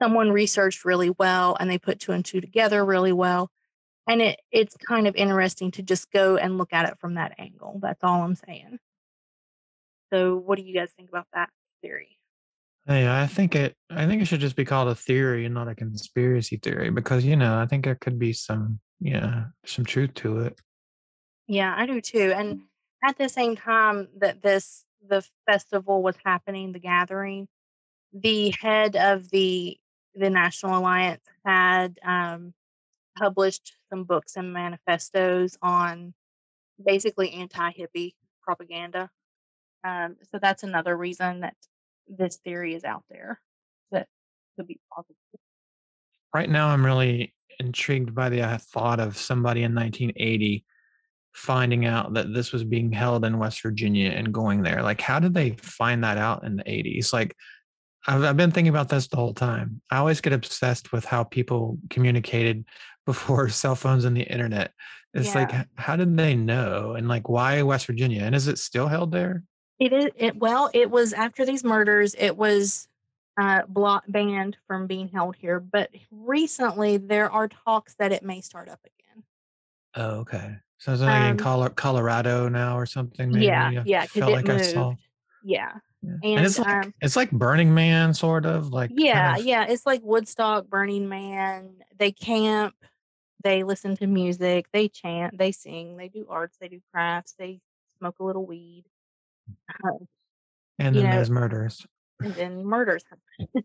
someone 0.01 0.31
researched 0.31 0.85
really 0.85 1.09
well 1.09 1.57
and 1.59 1.69
they 1.69 1.77
put 1.77 1.99
two 1.99 2.11
and 2.11 2.23
two 2.23 2.41
together 2.41 2.85
really 2.85 3.13
well. 3.13 3.49
And 4.07 4.21
it, 4.21 4.39
it's 4.51 4.75
kind 4.77 5.07
of 5.07 5.15
interesting 5.15 5.71
to 5.71 5.81
just 5.83 6.11
go 6.11 6.37
and 6.37 6.57
look 6.57 6.73
at 6.73 6.87
it 6.87 6.99
from 6.99 7.15
that 7.15 7.33
angle. 7.39 7.79
That's 7.81 8.03
all 8.03 8.21
I'm 8.21 8.35
saying. 8.35 8.77
So, 10.13 10.35
what 10.35 10.57
do 10.57 10.63
you 10.63 10.75
guys 10.75 10.89
think 10.95 11.09
about 11.09 11.25
that 11.33 11.49
theory? 11.81 12.19
Hey, 12.85 13.09
I 13.09 13.25
think 13.25 13.55
it 13.55 13.75
I 13.89 14.05
think 14.05 14.21
it 14.21 14.25
should 14.25 14.41
just 14.41 14.55
be 14.55 14.63
called 14.63 14.89
a 14.89 14.95
theory 14.95 15.45
and 15.45 15.55
not 15.55 15.67
a 15.67 15.73
conspiracy 15.73 16.57
theory 16.57 16.91
because, 16.91 17.25
you 17.25 17.35
know, 17.35 17.57
I 17.57 17.65
think 17.65 17.83
there 17.83 17.95
could 17.95 18.19
be 18.19 18.31
some 18.31 18.79
yeah, 18.99 19.45
some 19.65 19.85
truth 19.85 20.13
to 20.15 20.41
it. 20.41 20.59
Yeah, 21.47 21.73
I 21.75 21.87
do 21.87 21.99
too. 21.99 22.31
And 22.35 22.59
mm. 22.59 22.61
at 23.03 23.17
the 23.17 23.27
same 23.27 23.55
time 23.55 24.07
that 24.19 24.43
this 24.43 24.85
the 25.07 25.25
festival 25.45 26.01
was 26.01 26.15
happening, 26.23 26.71
the 26.71 26.79
gathering, 26.79 27.47
the 28.13 28.53
head 28.61 28.95
of 28.95 29.29
the 29.29 29.77
the 30.17 30.29
National 30.29 30.77
Alliance 30.77 31.23
had 31.45 31.99
um, 32.01 32.53
published 33.17 33.73
some 33.89 34.05
books 34.05 34.37
and 34.37 34.53
manifestos 34.53 35.57
on 35.61 36.13
basically 36.83 37.33
anti-hippie 37.33 38.13
propaganda. 38.41 39.09
Um, 39.83 40.15
so 40.31 40.39
that's 40.41 40.63
another 40.63 40.95
reason 40.95 41.41
that 41.41 41.55
this 42.07 42.37
theory 42.37 42.75
is 42.75 42.85
out 42.85 43.03
there 43.09 43.41
that 43.91 44.07
could 44.55 44.67
be 44.67 44.79
possible. 44.93 45.15
Right 46.33 46.49
now, 46.49 46.69
I'm 46.69 46.85
really 46.85 47.33
intrigued 47.59 48.15
by 48.15 48.29
the 48.29 48.41
uh, 48.41 48.57
thought 48.57 48.99
of 49.01 49.17
somebody 49.17 49.63
in 49.63 49.75
1980 49.75 50.63
finding 51.35 51.85
out 51.85 52.13
that 52.13 52.33
this 52.33 52.51
was 52.53 52.63
being 52.63 52.91
held 52.91 53.25
in 53.25 53.37
West 53.37 53.61
Virginia 53.61 54.09
and 54.09 54.33
going 54.33 54.63
there. 54.63 54.81
Like, 54.81 55.01
how 55.01 55.19
did 55.19 55.33
they 55.33 55.51
find 55.51 56.03
that 56.03 56.17
out 56.17 56.45
in 56.45 56.55
the 56.55 56.63
80s? 56.63 57.11
Like, 57.11 57.35
I've, 58.07 58.23
I've 58.23 58.37
been 58.37 58.51
thinking 58.51 58.69
about 58.69 58.87
this 58.87 59.07
the 59.07 59.17
whole 59.17 59.33
time. 59.33 59.81
I 59.91 59.97
always 59.97 60.21
get 60.21 60.31
obsessed 60.31 60.93
with 60.93 61.03
how 61.03 61.25
people 61.25 61.77
communicated 61.89 62.65
before 63.05 63.49
cell 63.49 63.75
phones 63.75 64.05
and 64.05 64.15
the 64.15 64.23
internet. 64.23 64.71
It's 65.13 65.35
Yeah. 65.35 65.41
like, 65.41 65.67
how 65.75 65.95
did 65.95 66.15
they 66.17 66.35
know? 66.35 66.93
And 66.93 67.07
like, 67.07 67.29
why 67.29 67.61
West 67.63 67.85
Virginia? 67.85 68.21
And 68.23 68.33
is 68.33 68.47
it 68.47 68.57
still 68.57 68.87
held 68.87 69.11
there? 69.11 69.43
It 69.77 69.91
is 69.91 70.07
it 70.15 70.37
well, 70.37 70.69
it 70.73 70.89
was 70.89 71.11
after 71.11 71.45
these 71.45 71.63
murders, 71.65 72.15
it 72.17 72.37
was 72.37 72.87
uh 73.39 73.63
block 73.67 74.05
banned 74.07 74.55
from 74.67 74.87
being 74.87 75.09
held 75.09 75.35
here, 75.35 75.59
but 75.59 75.89
recently 76.09 76.95
there 76.95 77.29
are 77.29 77.49
talks 77.49 77.93
that 77.95 78.13
it 78.13 78.23
may 78.23 78.39
start 78.39 78.69
up 78.69 78.79
again. 78.85 79.23
Oh, 79.95 80.19
okay. 80.21 80.55
So 80.77 80.91
is 80.93 81.01
it 81.01 81.05
like 81.05 81.21
in 81.23 81.31
Um, 81.31 81.37
Colo- 81.37 81.69
Colorado 81.69 82.49
now 82.49 82.77
or 82.77 82.85
something? 82.85 83.31
Maybe 83.31 83.45
yeah, 83.45 83.83
yeah, 83.85 84.05
felt 84.05 84.31
like 84.31 84.49
I 84.49 84.61
saw. 84.61 84.93
Yeah. 85.43 85.73
Yeah. 86.01 86.11
And, 86.11 86.23
And, 86.37 86.45
it's 86.45 86.59
like 86.59 86.85
um, 86.85 86.93
it's 87.01 87.15
like 87.15 87.31
Burning 87.31 87.73
Man, 87.73 88.13
sort 88.13 88.45
of 88.45 88.69
like. 88.69 88.89
kind 88.89 88.99
Yeah, 88.99 89.37
of- 89.37 89.45
yeah. 89.45 89.65
It's 89.67 89.85
like 89.85 90.01
Woodstock, 90.03 90.67
Burning 90.67 91.07
Man. 91.09 91.77
They 91.97 92.11
camp, 92.11 92.75
they 93.43 93.63
listen 93.63 93.95
to 93.97 94.07
music, 94.07 94.67
they 94.73 94.87
chant, 94.89 95.37
they 95.37 95.51
sing, 95.51 95.97
they 95.97 96.09
do 96.09 96.27
arts, 96.29 96.57
they 96.59 96.67
do 96.67 96.81
crafts, 96.93 97.33
they 97.39 97.59
smoke 97.97 98.15
a 98.19 98.23
little 98.23 98.45
weed. 98.45 98.85
Uh, 99.83 99.91
And 100.77 100.95
then 100.95 101.03
know, 101.05 101.11
there's 101.11 101.29
murders. 101.31 101.85
and 102.19 102.33
then 102.35 102.65
murders 102.65 103.03
happen. 103.09 103.63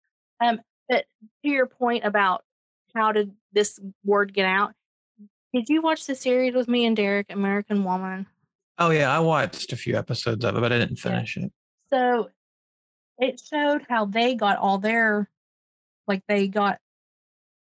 um, 0.40 0.60
but 0.88 1.04
to 1.42 1.50
your 1.50 1.66
point 1.66 2.04
about 2.04 2.44
how 2.94 3.12
did 3.12 3.32
this 3.52 3.80
word 4.04 4.32
get 4.32 4.44
out? 4.46 4.74
Did 5.52 5.68
you 5.68 5.82
watch 5.82 6.06
the 6.06 6.14
series 6.14 6.54
with 6.54 6.68
me 6.68 6.86
and 6.86 6.96
Derek, 6.96 7.30
American 7.30 7.84
Woman? 7.84 8.26
Oh 8.78 8.90
yeah, 8.90 9.14
I 9.14 9.20
watched 9.20 9.72
a 9.72 9.76
few 9.76 9.96
episodes 9.96 10.44
of 10.44 10.56
it, 10.56 10.60
but 10.60 10.72
I 10.72 10.78
didn't 10.78 10.98
Yeah. 10.98 11.10
finish 11.12 11.36
it. 11.36 11.52
So 11.92 12.30
it 13.18 13.40
showed 13.40 13.84
how 13.88 14.06
they 14.06 14.34
got 14.34 14.56
all 14.58 14.78
their, 14.78 15.28
like 16.06 16.22
they 16.26 16.48
got 16.48 16.78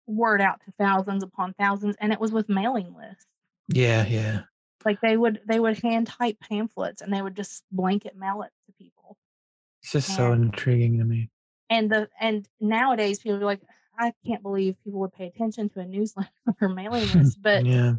word 0.06 0.40
out 0.40 0.60
to 0.64 0.72
thousands 0.78 1.22
upon 1.24 1.52
thousands, 1.54 1.96
and 2.00 2.12
it 2.12 2.20
was 2.20 2.32
with 2.32 2.48
mailing 2.48 2.94
lists. 2.96 3.26
Yeah, 3.68 4.06
yeah. 4.06 4.40
Like 4.84 5.00
they 5.00 5.16
would 5.16 5.40
they 5.46 5.60
would 5.60 5.78
hand 5.82 6.06
type 6.06 6.38
pamphlets 6.40 7.02
and 7.02 7.12
they 7.12 7.20
would 7.20 7.36
just 7.36 7.64
blanket 7.70 8.16
mail 8.16 8.42
it 8.42 8.50
to 8.66 8.72
people. 8.72 9.16
It's 9.82 9.92
just 9.92 10.14
so 10.14 10.32
intriguing 10.32 10.98
to 10.98 11.04
me. 11.04 11.30
and 11.68 11.90
the 11.90 12.08
and 12.20 12.48
nowadays 12.60 13.18
people 13.18 13.38
are 13.38 13.44
like, 13.44 13.60
I 14.00 14.14
can't 14.26 14.42
believe 14.42 14.82
people 14.82 15.00
would 15.00 15.12
pay 15.12 15.26
attention 15.26 15.68
to 15.70 15.80
a 15.80 15.84
newsletter 15.84 16.30
or 16.60 16.68
mailing 16.70 17.06
list. 17.14 17.40
But 17.40 17.66
yeah. 17.66 17.94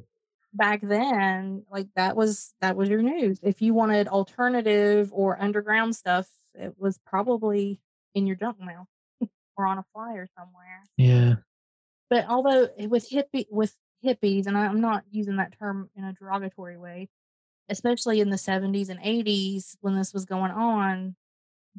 back 0.53 0.81
then, 0.81 1.63
like 1.71 1.87
that 1.95 2.15
was 2.17 2.53
that 2.59 2.75
was 2.75 2.89
your 2.89 3.03
news. 3.03 3.39
If 3.43 3.61
you 3.61 3.73
wanted 3.73 4.07
alternative 4.07 5.11
or 5.13 5.39
underground 5.39 5.95
stuff, 5.95 6.27
it 6.55 6.73
was 6.77 6.97
probably 7.05 7.79
in 8.15 8.25
your 8.25 8.35
junk 8.35 8.59
mail 8.59 8.87
or 9.57 9.67
on 9.67 9.77
a 9.77 9.85
flyer 9.93 10.27
somewhere. 10.35 10.81
Yeah. 10.97 11.35
But 12.09 12.25
although 12.27 12.67
eh, 12.77 12.87
with 12.87 13.07
hippie 13.07 13.45
with 13.51 13.75
hippies, 14.03 14.47
and 14.47 14.57
I'm 14.57 14.81
not 14.81 15.03
using 15.11 15.35
that 15.35 15.57
term 15.57 15.91
in 15.95 16.03
a 16.03 16.13
derogatory 16.13 16.77
way, 16.77 17.09
especially 17.69 18.19
in 18.19 18.31
the 18.31 18.37
70s 18.37 18.89
and 18.89 18.99
80s 18.99 19.75
when 19.81 19.95
this 19.95 20.15
was 20.15 20.25
going 20.25 20.51
on, 20.51 21.15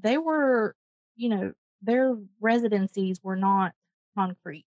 they 0.01 0.17
were, 0.17 0.77
you 1.17 1.29
know, 1.29 1.53
their 1.83 2.17
residencies 2.41 3.21
were 3.25 3.35
not 3.35 3.73
concrete. 4.17 4.67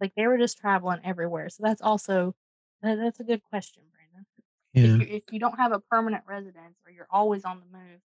like 0.00 0.12
they 0.16 0.26
were 0.26 0.38
just 0.38 0.58
traveling 0.58 1.00
everywhere. 1.04 1.48
So 1.48 1.62
that's 1.64 1.82
also 1.82 2.34
that's 2.82 3.20
a 3.20 3.24
good 3.24 3.42
question, 3.44 3.84
Brandon. 3.92 4.26
If 4.74 5.00
Yeah. 5.00 5.06
you 5.06 5.16
if 5.16 5.22
you 5.32 5.38
don't 5.38 5.58
have 5.58 5.72
a 5.72 5.80
permanent 5.80 6.24
residence 6.26 6.76
or 6.86 6.92
you're 6.92 7.08
always 7.10 7.44
on 7.44 7.60
the 7.60 7.78
move, 7.78 8.00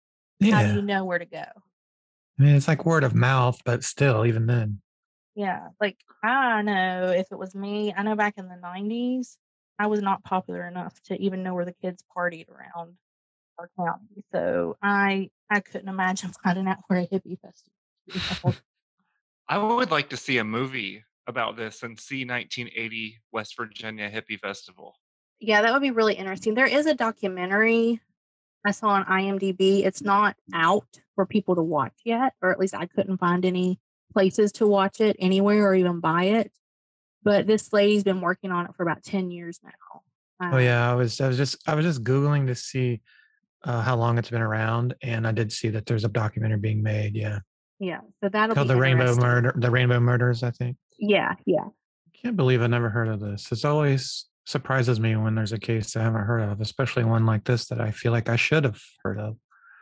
how 0.53 0.63
do 0.63 0.75
you 0.75 0.81
know 0.81 1.05
where 1.05 1.19
to 1.19 1.25
go? 1.25 1.45
I 2.39 2.43
mean, 2.43 2.55
it's 2.55 2.67
like 2.67 2.85
word 2.85 3.03
of 3.03 3.13
mouth, 3.13 3.61
but 3.63 3.83
still, 3.83 4.25
even 4.25 4.47
then. 4.47 4.81
Yeah, 5.35 5.69
like 5.79 5.97
I 6.23 6.61
know 6.61 7.11
if 7.11 7.27
it 7.31 7.37
was 7.37 7.55
me, 7.55 7.93
I 7.95 8.03
know 8.03 8.15
back 8.15 8.35
in 8.37 8.47
the 8.47 8.55
90s, 8.55 9.37
I 9.79 9.87
was 9.87 10.01
not 10.01 10.23
popular 10.23 10.67
enough 10.67 10.99
to 11.05 11.19
even 11.19 11.43
know 11.43 11.53
where 11.53 11.65
the 11.65 11.73
kids 11.73 12.03
partied 12.15 12.49
around 12.49 12.97
our 13.57 13.69
county. 13.77 14.23
So 14.31 14.77
I 14.81 15.29
I 15.49 15.59
couldn't 15.59 15.89
imagine 15.89 16.31
finding 16.43 16.67
out 16.67 16.79
where 16.87 16.99
a 16.99 17.07
hippie 17.07 17.39
festival. 17.39 18.55
I 19.49 19.57
would 19.57 19.91
like 19.91 20.09
to 20.09 20.17
see 20.17 20.37
a 20.37 20.43
movie 20.43 21.03
about 21.27 21.55
this 21.57 21.83
and 21.83 21.99
see 21.99 22.25
1980 22.25 23.19
West 23.31 23.55
Virginia 23.57 24.09
Hippie 24.09 24.39
Festival. 24.39 24.95
Yeah, 25.39 25.61
that 25.61 25.73
would 25.73 25.81
be 25.81 25.91
really 25.91 26.15
interesting. 26.15 26.53
There 26.53 26.65
is 26.65 26.85
a 26.85 26.93
documentary 26.95 27.99
I 28.65 28.71
saw 28.71 28.89
on 28.89 29.05
IMDb. 29.05 29.85
It's 29.85 30.01
not 30.01 30.37
out 30.53 30.87
for 31.15 31.25
people 31.25 31.55
to 31.55 31.61
watch 31.61 31.93
yet, 32.05 32.33
or 32.41 32.51
at 32.51 32.59
least 32.59 32.73
I 32.73 32.85
couldn't 32.85 33.17
find 33.17 33.43
any 33.45 33.79
places 34.13 34.51
to 34.53 34.67
watch 34.67 35.01
it 35.01 35.17
anywhere 35.19 35.67
or 35.67 35.75
even 35.75 35.99
buy 35.99 36.25
it. 36.25 36.51
but 37.23 37.47
this 37.47 37.71
lady's 37.73 38.03
been 38.03 38.21
working 38.21 38.51
on 38.51 38.65
it 38.65 38.71
for 38.75 38.83
about 38.83 39.03
10 39.03 39.31
years 39.31 39.59
now. 39.63 39.71
Oh 40.41 40.57
Um, 40.57 40.61
yeah, 40.63 40.89
I 40.91 40.93
was 40.93 41.19
I 41.21 41.27
was 41.27 41.37
just 41.37 41.57
I 41.67 41.75
was 41.75 41.85
just 41.85 42.03
googling 42.03 42.47
to 42.47 42.55
see 42.55 43.01
uh, 43.63 43.81
how 43.81 43.95
long 43.95 44.17
it's 44.17 44.29
been 44.29 44.41
around, 44.41 44.93
and 45.01 45.25
I 45.25 45.31
did 45.31 45.51
see 45.51 45.69
that 45.69 45.85
there's 45.85 46.03
a 46.05 46.09
documentary 46.09 46.59
being 46.59 46.83
made. 46.83 47.15
Yeah, 47.15 47.39
Yeah. 47.83 47.99
So 48.23 48.29
that'll 48.29 48.55
called 48.55 48.69
be 48.69 48.73
the 48.75 48.79
Rainbow. 48.79 49.13
Murder, 49.15 49.53
the 49.57 49.69
Rainbow 49.69 49.99
Murders, 49.99 50.41
I 50.41 50.51
think. 50.51 50.77
Yeah. 50.97 51.33
Yeah. 51.45 51.65
Can't 52.21 52.37
believe 52.37 52.61
I 52.61 52.67
never 52.67 52.89
heard 52.89 53.09
of 53.09 53.19
this. 53.19 53.51
It's 53.51 53.65
always 53.65 54.25
surprises 54.45 55.01
me 55.01 55.17
when 55.17 55.35
there's 55.35 55.51
a 55.51 55.59
case 55.59 55.95
I 55.97 56.03
haven't 56.03 56.23
heard 56.23 56.49
of, 56.49 56.61
especially 56.61 57.03
one 57.03 57.25
like 57.25 57.43
this 57.43 57.67
that 57.67 57.81
I 57.81 57.91
feel 57.91 58.13
like 58.13 58.29
I 58.29 58.37
should 58.37 58.63
have 58.63 58.79
heard 59.03 59.19
of. 59.19 59.35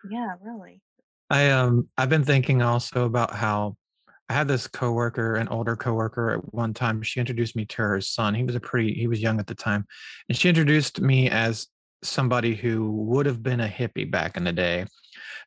Yeah. 0.10 0.34
Really. 0.42 0.82
I 1.30 1.52
um 1.52 1.90
I've 1.96 2.10
been 2.10 2.24
thinking 2.24 2.64
also 2.64 3.06
about 3.06 3.36
how 3.36 3.78
I 4.30 4.34
had 4.34 4.48
this 4.48 4.68
coworker, 4.68 5.36
an 5.36 5.48
older 5.50 5.76
coworker 5.76 6.32
at 6.32 6.54
one 6.54 6.74
time. 6.74 7.04
She 7.04 7.20
introduced 7.20 7.56
me 7.56 7.66
to 7.66 7.82
her 7.84 8.02
son. 8.02 8.34
He 8.34 8.44
was 8.44 8.56
a 8.56 8.60
pretty 8.60 8.94
he 8.96 9.08
was 9.08 9.22
young 9.22 9.40
at 9.40 9.46
the 9.46 9.54
time. 9.56 9.86
And 10.28 10.36
she 10.36 10.50
introduced 10.50 11.02
me 11.02 11.30
as 11.30 11.68
somebody 12.04 12.56
who 12.56 12.92
would 12.92 13.26
have 13.26 13.44
been 13.44 13.60
a 13.60 13.68
hippie 13.68 14.10
back 14.10 14.38
in 14.38 14.44
the 14.44 14.54
day. 14.54 14.86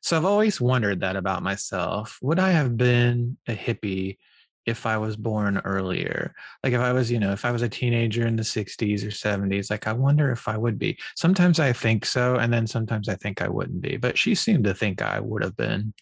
So 0.03 0.17
I've 0.17 0.25
always 0.25 0.61
wondered 0.61 1.01
that 1.01 1.17
about 1.17 1.43
myself. 1.43 2.19
Would 2.23 2.39
I 2.39 2.51
have 2.51 2.77
been 2.77 3.37
a 3.49 3.55
hippie 3.55 4.19
if 4.67 4.87
I 4.87 4.99
was 4.99 5.17
born 5.17 5.59
earlier? 5.65 6.35
Like 6.63 6.73
if 6.73 6.81
I 6.81 6.93
was, 6.93 7.11
you 7.11 7.19
know, 7.19 7.33
if 7.33 7.45
I 7.45 7.51
was 7.51 7.63
a 7.63 7.69
teenager 7.69 8.27
in 8.27 8.37
the 8.37 8.43
60s 8.43 9.03
or 9.05 9.09
70s, 9.09 9.71
like 9.71 9.87
I 9.87 9.93
wonder 9.93 10.31
if 10.31 10.47
I 10.47 10.57
would 10.57 10.79
be. 10.79 10.99
Sometimes 11.17 11.59
I 11.59 11.73
think 11.73 12.05
so, 12.05 12.37
and 12.37 12.53
then 12.53 12.67
sometimes 12.67 13.09
I 13.09 13.17
think 13.17 13.41
I 13.41 13.49
wouldn't 13.49 13.81
be. 13.81 13.97
But 13.97 14.19
she 14.19 14.35
seemed 14.35 14.65
to 14.65 14.75
think 14.75 15.03
I 15.03 15.21
would 15.21 15.43
have 15.43 15.57
been. 15.57 15.95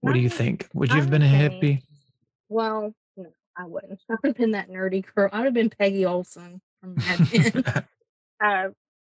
What 0.00 0.14
do 0.14 0.18
you 0.18 0.28
think? 0.28 0.68
Would 0.74 0.90
you 0.90 1.00
have 1.00 1.10
been 1.10 1.22
a 1.22 1.26
hippie? 1.26 1.82
Well, 2.48 2.92
no, 3.16 3.30
I 3.56 3.64
wouldn't. 3.64 4.00
I 4.10 4.14
would 4.22 4.28
have 4.28 4.36
been 4.36 4.50
that 4.52 4.68
nerdy 4.68 5.04
girl. 5.14 5.30
I 5.32 5.38
would 5.38 5.46
have 5.46 5.54
been 5.54 5.70
Peggy 5.70 6.04
Olson 6.04 6.60
from 6.80 6.96
Mad 6.96 7.32
Men. 7.32 7.64
uh, 8.44 8.68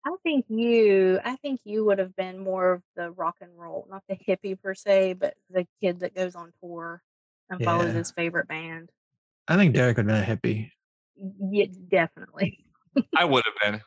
I 0.07 0.15
think 0.23 0.47
you. 0.49 1.21
I 1.25 1.37
think 1.37 1.61
you 1.65 1.85
would 1.85 1.99
have 1.99 2.15
been 2.17 2.39
more 2.39 2.73
of 2.73 2.83
the 2.97 3.11
rock 3.11 3.37
and 3.41 3.51
roll, 3.57 3.87
not 3.91 4.03
the 4.09 4.17
hippie 4.17 4.61
per 4.61 4.75
se, 4.75 5.15
but 5.15 5.35
the 5.51 5.67
kid 5.83 6.01
that 6.01 6.15
goes 6.15 6.35
on 6.35 6.53
tour 6.61 7.03
and 7.51 7.63
follows 7.63 7.89
Yeah. 7.93 7.99
his 7.99 8.11
favorite 8.13 8.49
band. 8.49 8.91
I 9.49 9.57
think 9.57 9.75
Derek 9.75 9.97
would 9.97 10.09
have 10.11 10.25
been 10.27 10.35
a 10.35 10.37
hippie. 10.37 10.71
Yeah, 11.51 11.67
definitely, 11.89 12.65
I 13.17 13.25
would 13.25 13.45
have 13.45 13.73
been. 13.73 13.83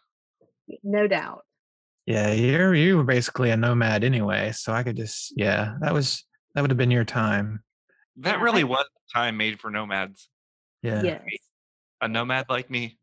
no 0.83 1.07
doubt. 1.07 1.45
Yeah, 2.05 2.31
you're 2.33 2.73
you 2.75 2.97
were 2.97 3.03
basically 3.03 3.51
a 3.51 3.57
nomad 3.57 4.03
anyway, 4.03 4.51
so 4.51 4.73
I 4.73 4.83
could 4.83 4.97
just 4.97 5.33
yeah, 5.37 5.75
that 5.81 5.93
was 5.93 6.25
that 6.53 6.61
would 6.61 6.71
have 6.71 6.77
been 6.77 6.91
your 6.91 7.05
time. 7.05 7.63
That 8.17 8.37
Yeah, 8.37 8.43
really 8.43 8.61
I- 8.61 8.65
was 8.65 8.85
a 8.85 9.17
time 9.17 9.37
made 9.37 9.59
for 9.61 9.71
nomads. 9.71 10.29
Yeah. 10.81 11.03
Yes, 11.03 11.21
A 12.01 12.07
nomad 12.07 12.47
like 12.49 12.69
me. 12.69 12.97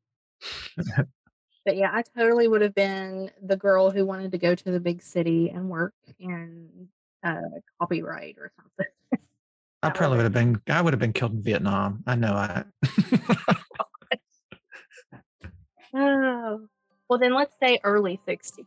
but 1.64 1.76
yeah, 1.76 1.90
I 1.92 2.02
totally 2.16 2.48
would 2.48 2.62
have 2.62 2.74
been 2.74 3.30
the 3.42 3.56
girl 3.56 3.90
who 3.90 4.04
wanted 4.04 4.32
to 4.32 4.38
go 4.38 4.54
to 4.54 4.70
the 4.70 4.80
big 4.80 5.02
city 5.02 5.50
and 5.50 5.68
work 5.68 5.94
in 6.18 6.88
uh, 7.22 7.40
copyright 7.80 8.36
or 8.38 8.50
something. 8.56 8.92
I 9.82 9.90
probably 9.90 10.16
would 10.16 10.24
have 10.24 10.32
been 10.32 10.61
I 10.68 10.82
would 10.82 10.92
have 10.92 11.00
been 11.00 11.12
killed 11.12 11.32
in 11.32 11.42
Vietnam. 11.42 12.02
I 12.06 12.16
know 12.16 12.32
I 12.32 12.64
Oh, 15.94 16.66
well, 17.09 17.18
then 17.18 17.34
let's 17.34 17.54
say 17.62 17.78
early 17.82 18.20
60s. 18.28 18.66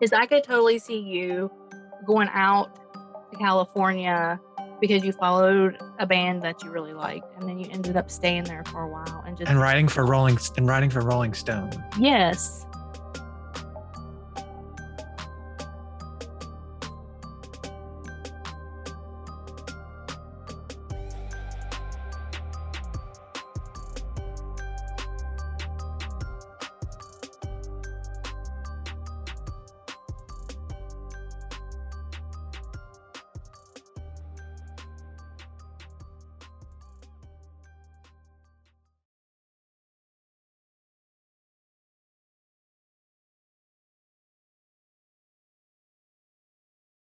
Because 0.00 0.12
I 0.12 0.26
could 0.26 0.42
totally 0.42 0.78
see 0.78 0.98
you 0.98 1.50
going 2.06 2.28
out 2.32 2.74
to 3.30 3.38
California 3.38 4.40
because 4.80 5.04
you 5.04 5.12
followed 5.12 5.78
a 5.98 6.06
band 6.06 6.42
that 6.42 6.62
you 6.62 6.70
really 6.70 6.92
liked, 6.92 7.26
and 7.38 7.48
then 7.48 7.58
you 7.58 7.68
ended 7.70 7.96
up 7.96 8.10
staying 8.10 8.44
there 8.44 8.64
for 8.64 8.82
a 8.82 8.88
while 8.88 9.22
and 9.26 9.36
just 9.36 9.50
and 9.50 9.60
writing 9.60 9.88
for 9.88 10.06
Rolling 10.06 10.38
and 10.56 10.66
writing 10.66 10.90
for 10.90 11.00
Rolling 11.00 11.34
Stone. 11.34 11.72
yes, 11.98 12.66